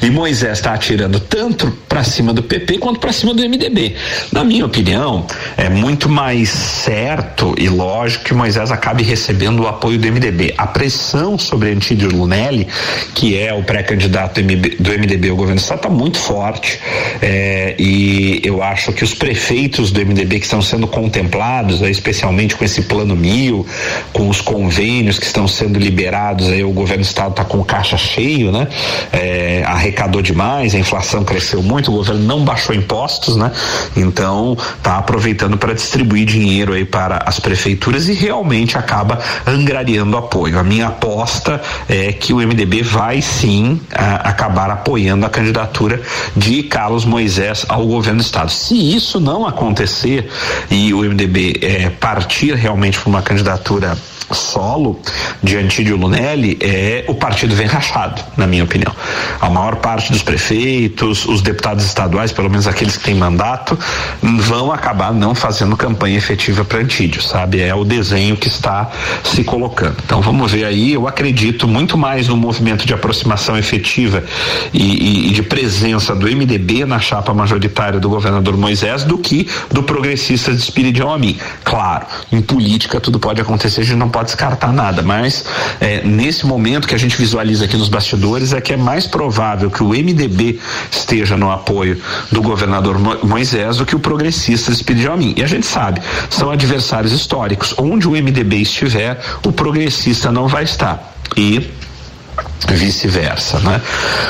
e 0.02 0.10
Moisés 0.10 0.58
está 0.58 0.74
atirando 0.74 1.20
tanto 1.20 1.70
para 1.88 2.02
cima 2.04 2.32
do 2.32 2.42
PP 2.42 2.78
quanto 2.78 3.00
para 3.00 3.12
cima 3.12 3.34
do 3.34 3.42
MDB. 3.42 3.94
Na 4.32 4.44
minha 4.44 4.64
opinião, 4.64 5.26
é 5.56 5.68
muito 5.68 6.08
mais 6.08 6.48
certo 6.48 7.54
e 7.58 7.68
lógico 7.68 8.24
que 8.24 8.34
Moisés 8.34 8.70
acabe 8.70 9.02
recebendo 9.02 9.62
o 9.62 9.66
apoio 9.66 9.98
do 9.98 10.06
MDB. 10.10 10.54
A 10.56 10.66
pressão 10.66 11.38
sobre 11.38 11.70
Antídio 11.70 12.10
Lunelli, 12.10 12.66
que 13.14 13.38
é 13.38 13.52
o 13.52 13.62
pré-candidato 13.62 14.40
do 14.42 14.90
MDB 14.90 15.30
ao 15.30 15.36
governo 15.36 15.60
está 15.60 15.88
muito 15.88 16.18
forte 16.18 16.80
é, 17.20 17.74
e 17.78 18.40
eu 18.44 18.62
acho 18.62 18.92
que 18.92 19.04
os 19.04 19.14
prefeitos 19.14 19.90
do 19.90 20.04
MDB 20.04 20.38
que 20.38 20.44
estão 20.44 20.62
sendo 20.62 20.86
contemplados, 20.86 21.80
especialmente 21.82 22.56
com 22.56 22.64
esse 22.64 22.82
plano 22.82 23.16
mil, 23.16 23.66
com 24.12 24.28
os 24.28 24.40
convênios 24.40 25.18
que 25.18 25.26
estão 25.26 25.46
sendo 25.48 25.78
liberados 25.78 26.48
aí 26.48 26.62
o 26.62 26.70
governo 26.70 27.02
Estado 27.16 27.30
está 27.30 27.44
com 27.44 27.58
o 27.58 27.64
caixa 27.64 27.96
cheio, 27.96 28.52
né? 28.52 28.68
É, 29.10 29.64
arrecadou 29.66 30.20
demais, 30.20 30.74
a 30.74 30.78
inflação 30.78 31.24
cresceu 31.24 31.62
muito, 31.62 31.90
o 31.90 31.94
governo 31.94 32.22
não 32.22 32.44
baixou 32.44 32.74
impostos, 32.74 33.36
né? 33.36 33.50
Então 33.96 34.54
está 34.76 34.98
aproveitando 34.98 35.56
para 35.56 35.72
distribuir 35.72 36.26
dinheiro 36.26 36.74
aí 36.74 36.84
para 36.84 37.22
as 37.24 37.40
prefeituras 37.40 38.06
e 38.10 38.12
realmente 38.12 38.76
acaba 38.76 39.18
angariando 39.46 40.14
apoio. 40.14 40.58
A 40.58 40.62
minha 40.62 40.88
aposta 40.88 41.60
é 41.88 42.12
que 42.12 42.34
o 42.34 42.36
MDB 42.36 42.82
vai 42.82 43.22
sim 43.22 43.80
a, 43.94 44.28
acabar 44.28 44.70
apoiando 44.70 45.24
a 45.24 45.30
candidatura 45.30 46.02
de 46.36 46.64
Carlos 46.64 47.06
Moisés 47.06 47.64
ao 47.66 47.86
governo 47.86 48.20
do 48.20 48.24
estado. 48.24 48.50
Se 48.50 48.94
isso 48.94 49.18
não 49.18 49.46
acontecer 49.46 50.28
e 50.70 50.92
o 50.92 50.98
MDB 50.98 51.60
é, 51.62 51.88
partir 51.88 52.54
realmente 52.54 52.98
para 52.98 53.08
uma 53.08 53.22
candidatura 53.22 53.96
solo 54.32 55.00
de 55.42 55.56
Antídio 55.56 55.96
Lunelli, 55.96 56.58
é, 56.60 57.04
o 57.08 57.14
partido 57.14 57.54
vem 57.54 57.66
rachado, 57.66 58.22
na 58.36 58.46
minha 58.46 58.64
opinião. 58.64 58.92
A 59.40 59.48
maior 59.48 59.76
parte 59.76 60.12
dos 60.12 60.22
prefeitos, 60.22 61.26
os 61.26 61.42
deputados 61.42 61.84
estaduais, 61.84 62.32
pelo 62.32 62.50
menos 62.50 62.66
aqueles 62.66 62.96
que 62.96 63.04
têm 63.04 63.14
mandato, 63.14 63.78
vão 64.40 64.72
acabar 64.72 65.12
não 65.12 65.34
fazendo 65.34 65.76
campanha 65.76 66.16
efetiva 66.16 66.64
para 66.64 66.80
Antídio, 66.80 67.22
sabe? 67.22 67.60
É 67.60 67.74
o 67.74 67.84
desenho 67.84 68.36
que 68.36 68.48
está 68.48 68.90
se 69.24 69.44
colocando. 69.44 69.96
Então 70.04 70.20
vamos 70.20 70.52
ver 70.52 70.64
aí, 70.64 70.92
eu 70.92 71.06
acredito 71.06 71.68
muito 71.68 71.96
mais 71.96 72.28
no 72.28 72.36
movimento 72.36 72.86
de 72.86 72.94
aproximação 72.94 73.56
efetiva 73.56 74.24
e, 74.72 74.82
e, 74.82 75.28
e 75.28 75.30
de 75.30 75.42
presença 75.42 76.14
do 76.14 76.26
MDB 76.26 76.84
na 76.84 76.98
chapa 76.98 77.32
majoritária 77.32 78.00
do 78.00 78.08
governador 78.08 78.56
Moisés 78.56 79.04
do 79.04 79.18
que 79.18 79.48
do 79.70 79.82
progressista 79.82 80.52
de 80.52 80.58
Espírito 80.58 81.06
Amin. 81.08 81.38
Claro, 81.64 82.06
em 82.32 82.40
política 82.40 83.00
tudo 83.00 83.18
pode 83.18 83.40
acontecer, 83.40 83.82
a 83.82 83.84
gente 83.84 83.98
não 83.98 84.08
pode 84.16 84.28
descartar 84.28 84.72
nada, 84.72 85.02
mas 85.02 85.44
é, 85.78 86.02
nesse 86.02 86.46
momento 86.46 86.88
que 86.88 86.94
a 86.94 86.98
gente 86.98 87.18
visualiza 87.18 87.66
aqui 87.66 87.76
nos 87.76 87.90
bastidores 87.90 88.54
é 88.54 88.62
que 88.62 88.72
é 88.72 88.76
mais 88.76 89.06
provável 89.06 89.70
que 89.70 89.82
o 89.82 89.88
MDB 89.88 90.58
esteja 90.90 91.36
no 91.36 91.50
apoio 91.50 92.00
do 92.32 92.40
governador 92.40 92.98
Moisés 93.22 93.76
do 93.76 93.84
que 93.84 93.94
o 93.94 93.98
progressista 93.98 94.72
Espírito 94.72 95.14
mim. 95.18 95.34
E 95.36 95.42
a 95.42 95.46
gente 95.46 95.66
sabe, 95.66 96.00
são 96.30 96.50
adversários 96.50 97.12
históricos. 97.12 97.74
Onde 97.76 98.08
o 98.08 98.12
MDB 98.12 98.56
estiver, 98.62 99.20
o 99.44 99.52
progressista 99.52 100.32
não 100.32 100.48
vai 100.48 100.64
estar. 100.64 101.14
E 101.36 101.70
vice-versa, 102.68 103.60
né? 103.60 103.80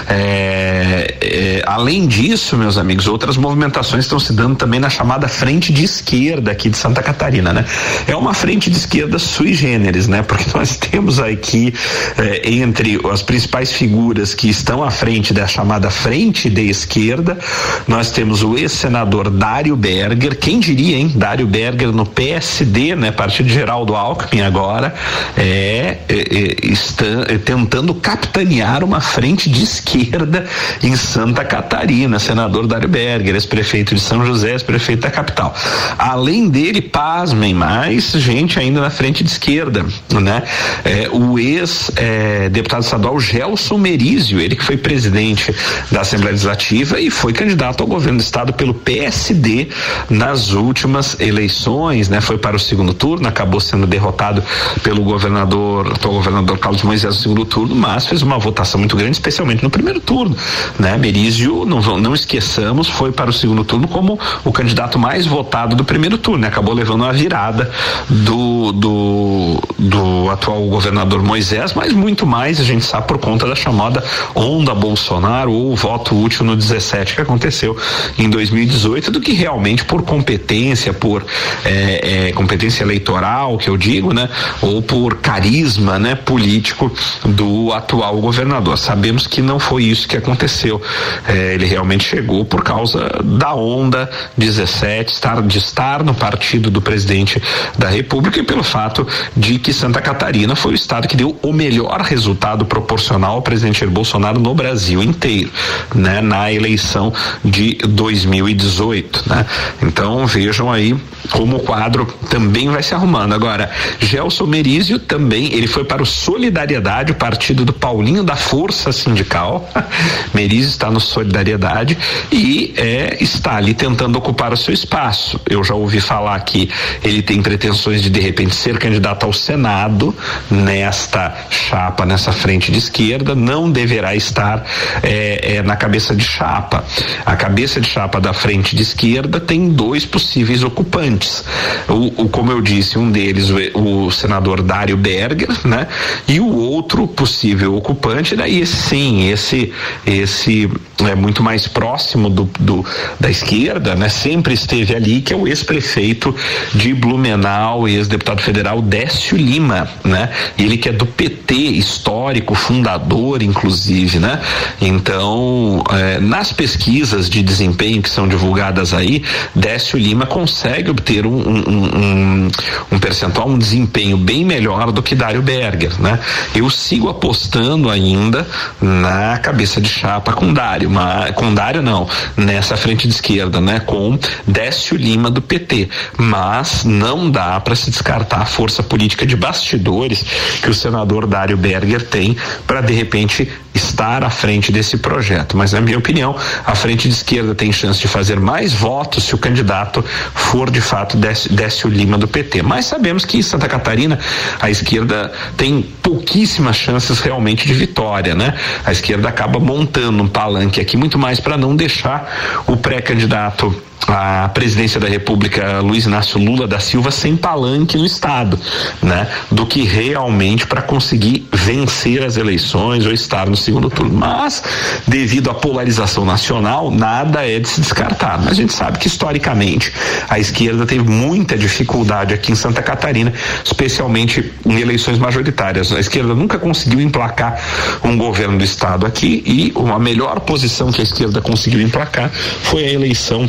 É, 0.09 1.15
é, 1.21 1.63
além 1.67 2.07
disso, 2.07 2.57
meus 2.57 2.77
amigos, 2.77 3.07
outras 3.07 3.37
movimentações 3.37 4.05
estão 4.05 4.19
se 4.19 4.33
dando 4.33 4.57
também 4.57 4.81
na 4.81 4.91
chamada 4.91 5.29
frente 5.29 5.73
de 5.73 5.85
esquerda 5.85 6.51
aqui 6.51 6.69
de 6.69 6.77
Santa 6.77 7.03
Catarina, 7.03 7.53
né? 7.53 7.65
É 8.07 8.17
uma 8.17 8.35
frente 8.35 8.71
de 8.71 8.77
esquerda 8.77 9.19
sui 9.19 9.55
generis, 9.55 10.09
né? 10.09 10.23
Porque 10.23 10.45
nós 10.57 10.77
temos 10.77 11.19
aqui 11.19 11.73
é, 12.19 12.51
entre 12.51 12.99
as 13.11 13.23
principais 13.23 13.73
figuras 13.73 14.35
que 14.35 14.49
estão 14.49 14.83
à 14.83 14.91
frente 14.91 15.33
da 15.33 15.47
chamada 15.47 15.91
frente 15.91 16.51
de 16.51 16.69
esquerda, 16.69 17.39
nós 17.87 18.11
temos 18.11 18.43
o 18.43 18.57
ex-senador 18.57 19.31
Dário 19.31 19.77
Berger, 19.77 20.37
quem 20.37 20.59
diria, 20.59 20.97
hein? 20.97 21.13
Dário 21.15 21.47
Berger 21.47 21.93
no 21.93 22.05
PSD, 22.05 22.95
né? 22.97 23.11
Partido 23.11 23.49
Geraldo 23.49 23.95
Alckmin 23.95 24.43
agora, 24.43 24.95
é, 25.37 25.99
é, 26.09 26.15
é 26.15 26.67
está 26.67 27.05
tentando 27.45 27.95
capitanear 28.17 28.83
uma 28.83 29.01
frente 29.01 29.51
de 29.51 29.63
esquerda 29.63 30.47
em 30.83 30.97
Santa 30.97 31.45
Catarina, 31.45 32.19
senador 32.19 32.67
Dário 32.67 32.89
Berger, 32.89 33.35
ex-prefeito 33.35 33.95
de 33.95 34.01
São 34.01 34.25
José, 34.25 34.53
ex-prefeito 34.53 35.03
da 35.03 35.11
capital. 35.11 35.55
Além 35.99 36.49
dele, 36.49 36.81
pasmem, 36.81 37.53
mais 37.53 38.13
gente 38.13 38.59
ainda 38.59 38.81
na 38.81 38.89
frente 38.89 39.23
de 39.23 39.31
esquerda, 39.31 39.85
né? 40.11 40.43
É, 40.85 41.09
o 41.13 41.39
ex-deputado 41.39 42.81
é, 42.81 42.85
estadual 42.85 43.21
Gelson 43.21 43.77
Merizio, 43.77 44.41
ele 44.41 44.57
que 44.57 44.65
foi 44.65 44.79
presidente 44.79 45.55
da 45.93 46.01
Assembleia 46.01 46.33
Legislativa 46.33 46.99
e 46.99 47.11
foi 47.11 47.33
candidato 47.33 47.83
ao 47.83 47.87
governo 47.87 48.19
do 48.19 48.23
estado 48.23 48.55
pelo 48.55 48.73
PSD 48.73 49.69
nas 50.09 50.53
últimas 50.53 51.21
eleições, 51.21 52.09
né? 52.09 52.21
Foi 52.21 52.39
para 52.39 52.57
o 52.57 52.61
segundo 52.61 52.95
turno, 52.95 53.29
acabou 53.29 53.61
sendo 53.61 53.87
derrotado 53.87 54.43
pelo 54.83 55.03
governador, 55.03 55.93
atual 55.93 56.15
governador 56.15 56.59
Carlos 56.59 56.83
Moisés 56.83 57.17
no 57.17 57.21
segundo 57.21 57.45
turno, 57.45 57.75
mas 57.75 58.06
fez 58.07 58.23
uma 58.23 58.39
votação 58.39 58.79
muito 58.79 58.97
grande, 58.97 59.13
especialmente 59.13 59.63
no 59.63 59.71
primeiro 59.71 60.01
turno, 60.01 60.37
né? 60.79 60.97
Merizio, 60.97 61.65
não, 61.65 61.81
não 61.99 62.15
esqueçamos, 62.15 62.89
foi 62.89 63.13
para 63.13 63.31
o 63.31 63.33
segundo 63.33 63.65
turno 63.65 63.89
como 63.89 64.19
o 64.45 64.53
candidato 64.53 64.99
mais 64.99 65.27
votado 65.27 65.77
do 65.77 65.85
primeiro 65.85 66.19
turno, 66.19 66.43
né? 66.43 66.49
acabou 66.49 66.75
levando 66.75 67.05
a 67.05 67.13
virada 67.13 67.71
do, 68.09 68.73
do, 68.73 69.63
do 69.79 70.31
atual 70.31 70.63
governador 70.67 71.23
Moisés, 71.23 71.75
mas 71.75 71.93
muito 71.93 72.27
mais 72.27 72.61
a 72.61 72.65
gente 72.65 72.85
sabe 72.85 73.07
por 73.07 73.19
conta 73.19 73.47
da 73.47 73.55
chamada 73.55 74.03
onda 74.35 74.75
Bolsonaro 74.75 75.53
ou 75.53 75.75
voto 75.77 76.19
útil 76.19 76.45
no 76.45 76.57
17 76.57 77.15
que 77.15 77.21
aconteceu 77.21 77.77
em 78.19 78.29
2018 78.31 79.11
do 79.11 79.21
que 79.21 79.33
realmente 79.33 79.85
por 79.85 80.03
competência, 80.03 80.93
por 80.93 81.25
é, 81.65 82.29
é, 82.29 82.33
competência 82.33 82.83
eleitoral, 82.83 83.59
que 83.59 83.69
eu 83.69 83.77
digo, 83.77 84.13
né? 84.13 84.29
Ou 84.63 84.81
por 84.83 85.17
carisma, 85.17 85.99
né? 85.99 86.15
Político 86.15 86.93
do 87.25 87.73
atual 87.73 87.96
governador. 88.21 88.79
Sabemos 88.79 89.27
que 89.27 89.41
não 89.41 89.59
foi 89.59 89.85
isso 89.85 90.09
que 90.09 90.17
aconteceu. 90.17 90.81
É, 91.27 91.55
ele 91.55 91.67
realmente 91.67 92.05
chegou 92.05 92.45
por 92.45 92.63
causa 92.63 93.09
da 93.23 93.55
onda 93.55 94.11
17, 94.37 95.13
estar, 95.13 95.43
de 95.43 95.59
estar 95.59 96.03
no 96.03 96.15
partido 96.15 96.71
do 96.71 96.81
presidente 96.81 97.43
da 97.79 97.89
República 97.89 98.41
e 98.41 98.43
pelo 98.43 98.63
fato 98.63 99.07
de 99.37 99.59
que 99.59 99.73
Santa 99.73 100.01
Catarina 100.01 100.55
foi 100.57 100.73
o 100.73 100.75
estado 100.75 101.09
que 101.09 101.17
deu 101.17 101.37
o 101.43 101.53
melhor 101.53 102.01
resultado 102.01 102.65
proporcional 102.65 103.37
ao 103.37 103.43
presidente 103.43 103.81
Jair 103.81 103.91
Bolsonaro 103.91 104.39
no 104.41 104.55
Brasil 104.55 105.03
inteiro, 105.03 105.51
né, 105.95 106.21
na 106.21 106.53
eleição 106.53 107.13
de 107.45 107.75
2018, 107.87 109.25
né? 109.27 109.47
Então 109.83 110.27
vejam 110.27 110.71
aí 110.71 110.97
como 111.31 111.57
o 111.57 111.61
quadro 111.61 112.07
também 112.31 112.69
vai 112.69 112.83
se 112.83 112.95
arrumando. 112.95 113.35
Agora, 113.35 113.71
Gelson 114.01 114.47
Merizio 114.47 114.99
também, 114.99 115.53
ele 115.53 115.67
foi 115.67 115.85
para 115.85 116.03
o 116.03 116.07
Solidariedade, 116.07 117.13
o 117.13 117.15
partido 117.15 117.65
do 117.65 117.73
Paulinho 117.87 118.25
da 118.25 118.35
Força 118.35 118.91
Sindical. 118.91 119.71
Merizio 120.35 120.71
está 120.71 120.91
no 120.91 120.99
Solidariedade 120.99 121.97
e 122.33 122.75
é, 122.77 123.17
está 123.21 123.55
ali 123.55 123.75
tentando 123.75 124.19
ocupar 124.19 124.53
o 124.53 124.57
seu 124.57 124.75
espaço. 124.75 125.41
Eu 125.49 125.63
já 125.63 125.73
ouvi 125.73 126.01
falar 126.01 126.41
que 126.41 126.69
ele 127.05 127.23
tem 127.23 127.41
pretensões 127.41 128.03
de 128.03 128.11
de 128.11 128.19
repente 128.19 128.57
ser 128.57 128.77
candidato 128.77 129.25
ao 129.25 129.33
Senado 129.33 130.13
nesta 130.51 131.33
chapa, 131.49 132.05
nessa 132.05 132.33
frente 132.33 132.73
de 132.73 132.79
esquerda, 132.79 133.37
não 133.37 133.71
deverá 133.71 134.17
estar 134.17 134.67
é, 135.01 135.59
é, 135.59 135.63
na 135.63 135.77
cabeça 135.77 136.13
de 136.13 136.25
chapa. 136.25 136.83
A 137.25 137.37
cabeça 137.37 137.81
de 137.81 137.89
chapa 137.89 138.21
da 138.21 138.33
frente 138.33 138.75
de 138.75 138.83
esquerda 138.83 139.39
tem 139.39 139.69
dois 139.69 140.05
possíveis 140.05 140.65
ocupantes. 140.65 141.45
O, 141.89 142.25
o 142.25 142.29
como 142.29 142.51
eu 142.51 142.61
disse, 142.61 142.99
um 142.99 143.13
deles 143.13 143.49
o, 143.51 144.07
o 144.07 144.11
senador 144.11 144.61
Dário 144.61 144.97
Berger, 144.97 145.65
né? 145.65 145.87
E 146.27 146.41
o 146.41 146.53
outro 146.53 147.07
possível 147.07 147.76
ocupante, 147.77 148.37
daí 148.37 148.65
sim, 148.67 149.29
esse 149.31 149.73
esse 150.07 150.71
é 151.05 151.15
muito 151.15 151.43
mais 151.43 151.69
próximo 151.69 152.31
do, 152.31 152.49
do 152.59 152.85
da 153.21 153.31
esquerda, 153.31 153.95
né? 153.95 154.09
Sempre 154.09 154.55
esteve 154.55 154.95
ali, 154.95 155.21
que 155.21 155.33
é 155.33 155.37
o 155.37 155.47
ex-prefeito 155.47 156.35
de 156.75 156.95
Blumenau, 156.95 157.87
ex-deputado 157.87 158.41
federal 158.41 158.81
Décio 158.81 159.37
Lima, 159.37 159.89
né? 160.03 160.31
Ele 160.59 160.77
que 160.79 160.89
é 160.89 160.93
do 160.93 161.05
PT 161.05 161.55
histórico, 161.55 162.55
fundador, 162.55 163.43
inclusive, 163.43 164.19
né? 164.19 164.41
Então, 164.81 165.85
é, 165.93 166.19
nas 166.21 166.53
pesquisas 166.53 167.29
de 167.29 167.43
desempenho 167.43 168.01
que 168.01 168.11
são 168.11 168.27
divulgadas 168.27 168.95
aí, 168.95 169.23
Décio 169.55 169.99
Lima 169.99 170.27
consegue 170.27 170.91
obter 170.91 171.27
um, 171.27 171.37
um, 171.37 171.69
um, 171.69 172.49
um 172.93 172.99
percentual, 172.99 173.49
um 173.49 173.59
desempenho 173.59 174.17
bem 174.17 174.45
melhor 174.45 174.93
do 174.93 175.03
que 175.03 175.15
Dário 175.15 175.43
Berger, 175.43 176.01
né? 176.01 176.19
Eu 176.55 176.71
sigo 176.71 177.09
apostando 177.09 177.66
ainda 177.91 178.47
na 178.81 179.39
cabeça 179.39 179.81
de 179.81 179.89
chapa 179.89 180.33
com 180.33 180.53
Dário, 180.53 180.91
mas, 180.91 181.35
com 181.35 181.53
Dário 181.53 181.83
não, 181.83 182.09
nessa 182.37 182.77
frente 182.77 183.07
de 183.07 183.15
esquerda, 183.15 183.61
né? 183.61 183.81
Com 183.81 184.19
Décio 184.47 184.97
Lima 184.97 185.31
do 185.31 185.43
PT, 185.43 185.89
mas 186.17 186.85
não 186.85 187.31
dá 187.31 187.59
para 187.61 187.75
se 187.75 187.91
descartar 187.91 188.43
a 188.43 188.47
força 188.47 188.83
política 188.83 189.27
de 189.27 189.37
bastidores 189.37 190.25
que 190.63 190.71
o 190.71 190.75
senador 190.75 191.27
Dário 191.27 191.57
Berger 191.57 192.03
tem 192.03 192.37
para 192.67 192.81
de 192.81 192.93
repente 192.93 193.51
estar 193.77 194.25
à 194.25 194.31
frente 194.31 194.73
desse 194.73 194.97
projeto. 194.97 195.57
Mas 195.57 195.73
na 195.73 195.81
minha 195.81 195.99
opinião, 195.99 196.35
a 196.65 196.75
frente 196.75 197.09
de 197.09 197.15
esquerda 197.15 197.55
tem 197.55 197.71
chance 197.73 198.01
de 198.01 198.09
fazer 198.09 198.41
mais 198.41 198.73
votos 198.73 199.25
se 199.25 199.35
o 199.35 199.39
candidato 199.39 200.05
for 200.35 200.71
de 200.71 200.81
fato 200.81 201.17
Décio 201.17 201.89
Lima 201.89 202.19
do 202.19 202.27
PT. 202.27 202.63
Mas 202.63 202.87
sabemos 202.87 203.25
que 203.25 203.39
em 203.39 203.43
Santa 203.43 203.69
Catarina 203.69 204.19
a 204.61 204.71
esquerda 204.71 205.33
tem 205.57 205.83
pouquíssimas 206.03 206.77
chances 206.77 207.21
realmente 207.21 207.67
de 207.67 207.75
vitória, 207.75 208.35
né? 208.35 208.55
A 208.85 208.93
esquerda 208.93 209.29
acaba 209.29 209.59
montando 209.59 210.23
um 210.23 210.29
palanque 210.29 210.81
aqui 210.81 210.97
muito 210.97 211.19
mais 211.19 211.39
para 211.39 211.57
não 211.57 211.77
deixar 211.77 212.65
o 212.67 212.77
pré-candidato 212.77 213.75
a 214.07 214.49
presidência 214.49 215.01
da 215.01 215.09
República 215.09 215.81
Luiz 215.81 216.05
Inácio 216.05 216.39
Lula 216.39 216.67
da 216.67 216.79
Silva 216.79 217.11
sem 217.11 217.37
palanque 217.37 217.97
no 217.97 218.07
estado, 218.07 218.59
né? 219.03 219.29
Do 219.51 219.67
que 219.67 219.83
realmente 219.83 220.67
para 220.67 220.83
conseguir 220.83 221.47
vencer 221.53 222.23
as 222.23 222.37
eleições 222.37 223.05
ou 223.05 223.13
estar 223.13 223.49
no 223.49 223.57
segundo 223.57 223.91
turno. 223.91 224.15
Mas 224.15 224.63
devido 225.07 225.51
à 225.51 225.55
polarização 225.55 226.25
nacional, 226.25 226.91
nada 226.91 227.47
é 227.47 227.59
de 227.59 227.69
se 227.69 227.81
descartar. 227.81 228.39
Mas 228.39 228.53
a 228.53 228.55
gente 228.55 228.73
sabe 228.73 228.99
que 228.99 229.09
historicamente 229.09 229.93
a 230.29 230.39
esquerda 230.39 230.87
teve 230.87 231.09
muita 231.09 231.57
dificuldade 231.57 232.33
aqui 232.33 232.53
em 232.53 232.57
Santa 232.57 232.83
Catarina, 232.83 233.33
especialmente 233.65 234.53
em 234.65 234.81
eleições 234.81 235.19
majoritárias. 235.19 235.93
A 235.93 236.01
esquerda 236.01 236.35
nunca 236.35 236.59
conseguiu 236.59 237.01
emplacar 237.01 237.61
um 238.05 238.17
governo 238.17 238.59
do 238.59 238.65
estado 238.65 239.05
aqui 239.05 239.43
e 239.45 239.73
uma 239.75 239.99
melhor 239.99 240.41
posição 240.41 240.93
que 240.93 241.01
a 241.01 241.05
esquerda 241.05 241.41
conseguiu 241.41 241.81
emplacar 241.81 242.31
foi 242.31 242.85
a 242.85 242.93
eleição 242.93 243.49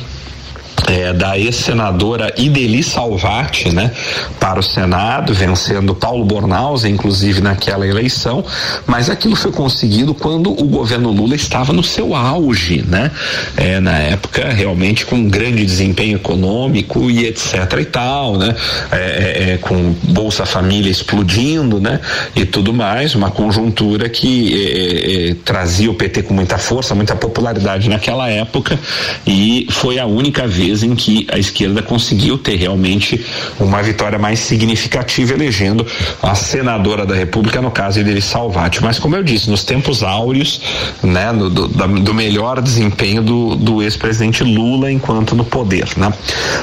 é, 0.88 1.12
da 1.12 1.38
ex-senadora 1.38 2.34
Ideli 2.38 2.82
Salvati, 2.82 3.73
né, 3.73 3.91
para 4.39 4.60
o 4.60 4.63
Senado, 4.63 5.34
vencendo 5.34 5.93
Paulo 5.93 6.23
Bornhausen, 6.23 6.93
inclusive 6.93 7.41
naquela 7.41 7.86
eleição, 7.86 8.43
mas 8.86 9.10
aquilo 9.10 9.36
foi 9.36 9.52
conseguido 9.52 10.13
quando 10.13 10.50
o 10.50 10.63
governo 10.63 11.12
Lula 11.12 11.36
estava 11.36 11.73
no 11.73 11.84
seu 11.84 12.15
auge, 12.15 12.84
né, 12.88 13.12
é, 13.58 13.80
na 13.82 13.97
época 13.97 14.47
realmente 14.50 15.06
com 15.06 15.17
um 15.17 15.28
grande 15.28 15.65
desempenho 15.65 16.15
econômico 16.15 17.12
e 17.12 17.26
etc 17.26 17.54
e 17.80 17.86
tal, 17.86 18.38
né, 18.38 18.56
é, 18.91 18.97
é, 18.97 19.52
é 19.52 19.58
com 19.58 19.93
Bolsa 20.04 20.45
Família 20.45 20.89
explodindo, 20.89 21.82
né, 21.82 22.00
e 22.34 22.45
tudo 22.45 22.73
mais, 22.73 23.13
uma 23.13 23.30
conjuntura 23.30 24.08
que 24.08 25.34
é, 25.34 25.36
trazia 25.43 25.91
o 25.91 25.93
PT 25.93 26.23
com 26.23 26.34
muita 26.34 26.58
força, 26.58 26.95
muita 26.95 27.15
popularidade 27.15 27.89
naquela 27.89 28.30
época 28.30 28.80
e 29.26 29.67
foi 29.69 30.00
a 30.00 30.06
única 30.06 30.47
vez 30.47 30.76
em 30.83 30.95
que 30.95 31.27
a 31.31 31.37
esquerda 31.37 31.81
conseguiu 31.81 32.37
ter 32.37 32.55
realmente 32.55 33.23
uma 33.59 33.81
vitória 33.81 34.19
mais 34.19 34.39
significativa, 34.39 35.33
elegendo 35.33 35.85
a 36.21 36.35
senadora 36.35 37.05
da 37.05 37.15
República, 37.15 37.61
no 37.61 37.71
caso 37.71 37.99
Ideri 37.99 38.21
Salvati. 38.21 38.83
Mas, 38.83 38.99
como 38.99 39.15
eu 39.15 39.23
disse, 39.23 39.49
nos 39.49 39.63
tempos 39.63 40.03
áureos, 40.03 40.61
né, 41.03 41.31
do, 41.33 41.49
do, 41.49 41.67
do 41.67 42.13
melhor 42.13 42.61
desempenho 42.61 43.21
do, 43.21 43.55
do 43.55 43.81
ex-presidente 43.81 44.43
Lula 44.43 44.91
enquanto 44.91 45.35
no 45.35 45.43
poder, 45.43 45.87
né? 45.97 46.11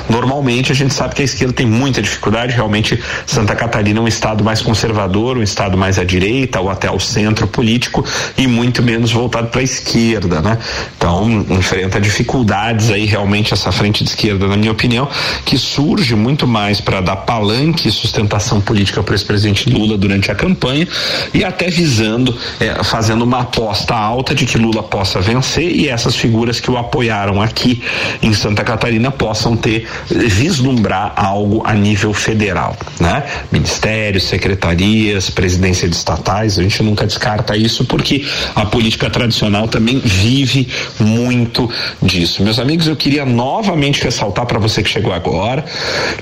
Normalmente 0.09 0.73
a 0.73 0.75
gente 0.75 0.95
sabe 0.95 1.15
que 1.15 1.23
a 1.23 1.25
esquerda 1.25 1.53
tem 1.53 1.67
muita 1.67 2.01
dificuldade, 2.03 2.55
realmente 2.55 3.03
Santa 3.27 3.55
Catarina 3.55 4.01
é 4.01 4.03
um 4.03 4.09
estado 4.09 4.45
mais 4.45 4.61
conservador, 4.61 5.37
um 5.37 5.43
estado 5.43 5.77
mais 5.77 5.99
à 5.99 6.05
direita 6.05 6.61
ou 6.61 6.71
até 6.71 6.89
ao 6.89 7.01
centro 7.01 7.47
político 7.47 8.05
e 8.37 8.47
muito 8.47 8.83
menos 8.83 9.13
voltado 9.13 9.49
para 9.49 9.61
a 9.61 9.65
esquerda, 9.65 10.41
né? 10.41 10.59
Então, 10.97 11.45
enfrenta 11.51 12.01
dificuldades 12.01 12.91
aí 12.91 13.05
realmente 13.07 13.53
essa 13.53 13.73
frente 13.73 14.04
de 14.05 14.11
esquerda, 14.11 14.47
na 14.47 14.57
minha 14.57 14.73
opinião, 14.73 15.09
que 15.45 15.59
surge 15.59 16.15
muito 16.15 16.47
mais 16.47 16.81
para 16.81 17.01
dar 17.01 17.17
palanque 17.17 17.89
e 17.89 17.91
sustentação 17.91 18.61
política 18.61 19.03
para 19.03 19.13
o 19.13 19.15
ex-presidente 19.15 19.69
Lula 19.69 19.97
durante 19.97 20.31
a 20.31 20.35
campanha 20.35 20.87
e 21.33 21.45
até 21.45 21.69
visando, 21.69 22.37
é, 22.61 22.83
fazendo 22.85 23.23
uma 23.23 23.41
aposta 23.41 23.95
alta 23.95 24.35
de 24.35 24.47
que 24.47 24.59
Lula 24.59 24.83
possa 24.83 25.21
vencer 25.21 25.71
e 25.75 25.89
essas 25.89 26.15
figuras 26.15 26.61
que 26.61 26.71
o 26.71 26.77
apoiaram 26.77 27.41
aqui 27.41 27.83
em 28.23 28.33
Santa 28.33 28.63
Catarina 28.63 29.11
possam 29.11 29.57
ter, 29.57 29.89
vislumbrar 30.09 31.13
algo 31.17 31.63
a 31.65 31.75
nível 31.75 32.13
federal, 32.13 32.77
né? 33.01 33.25
Ministérios, 33.51 34.25
secretarias, 34.25 35.31
presidência 35.31 35.89
de 35.89 35.97
estatais, 35.97 36.59
a 36.59 36.63
gente 36.63 36.83
nunca 36.83 37.07
descarta 37.07 37.57
isso 37.57 37.85
porque 37.85 38.25
a 38.55 38.67
política 38.67 39.09
tradicional 39.09 39.69
também 39.69 39.99
vive 39.99 40.69
muito 40.99 41.71
disso. 42.03 42.43
Meus 42.43 42.59
amigos, 42.59 42.87
eu 42.87 42.97
queria 42.97 43.25
novamente 43.25 43.94
ressaltar 44.03 44.47
para 44.47 44.59
você 44.59 44.83
que 44.83 44.89
chegou 44.89 45.13
agora 45.13 45.65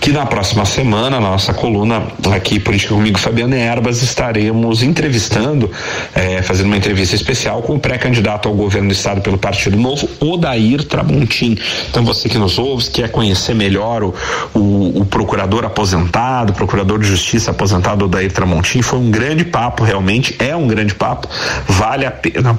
que 0.01 0.11
na 0.11 0.27
próxima 0.27 0.65
semana, 0.65 1.21
na 1.21 1.31
nossa 1.31 1.53
coluna 1.53 2.03
aqui 2.35 2.59
Política 2.59 2.95
Comigo, 2.95 3.19
Fabiana 3.19 3.57
Erbas, 3.57 4.03
estaremos 4.03 4.83
entrevistando, 4.83 5.71
eh, 6.15 6.43
fazendo 6.43 6.67
uma 6.67 6.77
entrevista 6.77 7.15
especial 7.15 7.63
com 7.63 7.75
o 7.75 7.81
pré-candidato 7.81 8.49
ao 8.49 8.55
governo 8.55 8.89
do 8.89 8.93
estado 8.93 9.21
pelo 9.21 9.39
Partido 9.39 9.77
Novo, 9.77 10.09
Odair 10.21 10.85
Tramontim. 10.85 11.57
Então 11.91 12.05
você 12.05 12.29
que 12.29 12.39
nos 12.39 12.59
ouve, 12.59 12.91
quer 12.91 13.11
conhecer 13.11 13.55
melhor 13.55 14.03
o, 14.03 14.15
o, 14.55 15.01
o 15.01 15.07
procurador 15.07 15.65
aposentado, 15.65 16.53
procurador 16.53 16.99
de 16.99 17.07
justiça 17.07 17.51
aposentado 17.51 18.05
Odair 18.07 18.33
Tramontim, 18.33 18.83
foi 18.83 18.99
um 18.99 19.11
grande 19.11 19.45
papo, 19.45 19.85
realmente 19.85 20.35
é 20.39 20.55
um 20.57 20.67
grande 20.67 20.95
papo, 20.95 21.29
vale 21.69 22.07
a 22.07 22.11
pena 22.11 22.59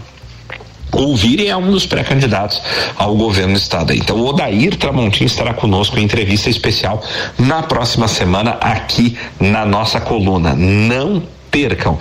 ouvirem 0.94 1.50
é 1.50 1.56
um 1.56 1.72
dos 1.72 1.86
pré-candidatos 1.86 2.62
ao 2.96 3.16
governo 3.16 3.54
do 3.54 3.60
estado. 3.60 3.94
Então, 3.94 4.18
o 4.18 4.28
Odair 4.28 4.76
Tramontim 4.78 5.26
estará 5.26 5.54
conosco 5.54 6.00
em 6.00 6.04
entrevista 6.04 6.50
especial 6.50 7.04
na 7.38 7.64
próxima 7.64 8.08
semana 8.08 8.58
aqui 8.62 9.18
na 9.40 9.66
nossa 9.66 10.00
coluna. 10.00 10.54
Não 10.56 11.24
percam. 11.52 12.00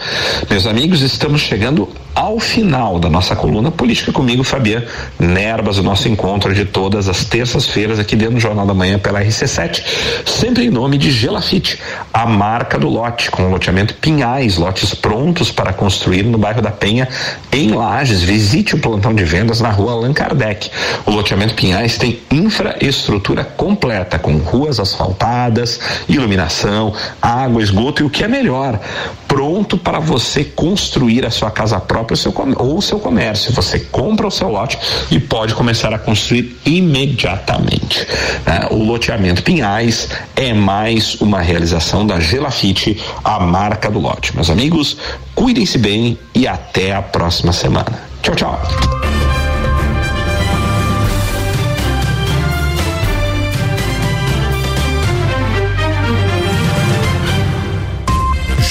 Meus 0.49 0.67
amigos, 0.67 1.03
estamos 1.03 1.43
chegando 1.43 1.89
ao 2.15 2.39
final 2.39 2.99
da 2.99 3.09
nossa 3.09 3.35
coluna 3.35 3.71
Política 3.71 4.13
comigo, 4.13 4.45
Fabiano 4.45 4.87
Nerbas, 5.19 5.79
o 5.79 5.83
nosso 5.83 6.09
encontro 6.09 6.55
de 6.55 6.65
todas 6.65 7.09
as 7.09 7.25
terças-feiras 7.25 7.99
aqui 7.99 8.15
dentro 8.15 8.35
do 8.35 8.41
Jornal 8.41 8.67
da 8.67 8.75
Manhã 8.75 8.99
pela 8.99 9.23
RC7, 9.23 9.83
sempre 10.27 10.67
em 10.67 10.71
nome 10.71 10.99
de 10.99 11.11
Gelafite, 11.11 11.81
a 12.13 12.27
marca 12.27 12.79
do 12.79 12.89
lote, 12.89 13.31
com 13.31 13.49
loteamento 13.51 13.95
Pinhais, 13.95 14.57
lotes 14.57 14.95
prontos 14.95 15.51
para 15.51 15.73
construir 15.73 16.23
no 16.25 16.39
bairro 16.39 16.61
da 16.61 16.71
Penha, 16.71 17.09
em 17.51 17.73
Lages. 17.73 18.23
Visite 18.23 18.75
o 18.75 18.79
plantão 18.79 19.15
de 19.15 19.25
vendas 19.25 19.61
na 19.61 19.71
rua 19.71 19.93
Allan 19.93 20.13
Kardec. 20.13 20.71
O 21.07 21.11
loteamento 21.11 21.55
Pinhais 21.55 21.97
tem 21.97 22.21
infraestrutura 22.31 23.45
completa, 23.45 24.19
com 24.19 24.37
ruas 24.37 24.79
asfaltadas, 24.79 25.81
iluminação, 26.09 26.93
água, 27.21 27.63
esgoto 27.63 28.03
e 28.03 28.07
o 28.07 28.11
que 28.11 28.23
é 28.23 28.29
melhor, 28.29 28.79
pronto 29.27 29.79
para 29.79 29.99
você 29.99 30.45
construir 30.45 31.25
a 31.25 31.31
sua 31.31 31.51
casa 31.51 31.81
própria 31.81 32.02
próprio 32.03 32.17
seu 32.17 32.35
ou 32.57 32.79
o 32.79 32.83
seu 32.83 32.99
comércio. 32.99 33.53
Você 33.53 33.79
compra 33.79 34.27
o 34.27 34.31
seu 34.31 34.49
lote 34.49 34.79
e 35.11 35.19
pode 35.19 35.55
começar 35.55 35.95
a 35.95 35.99
construir 35.99 36.59
imediatamente. 36.67 38.07
Né? 38.47 38.67
O 38.71 38.83
loteamento 38.83 39.43
Pinhais 39.43 40.09
é 40.35 40.53
mais 40.53 41.21
uma 41.21 41.41
realização 41.41 42.07
da 42.07 42.19
Gelafite, 42.19 43.01
a 43.23 43.39
marca 43.41 43.91
do 43.91 44.01
lote. 44.01 44.35
Meus 44.35 44.51
amigos, 44.51 44.97
cuidem-se 45.35 45.79
bem 45.79 46.19
e 46.35 46.47
até 46.47 46.93
a 46.93 47.03
próxima 47.03 47.53
semana. 47.53 48.03
Tchau, 48.23 48.35
tchau. 48.35 48.61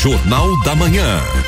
Jornal 0.02 0.60
da 0.64 0.76
Manhã. 0.76 1.41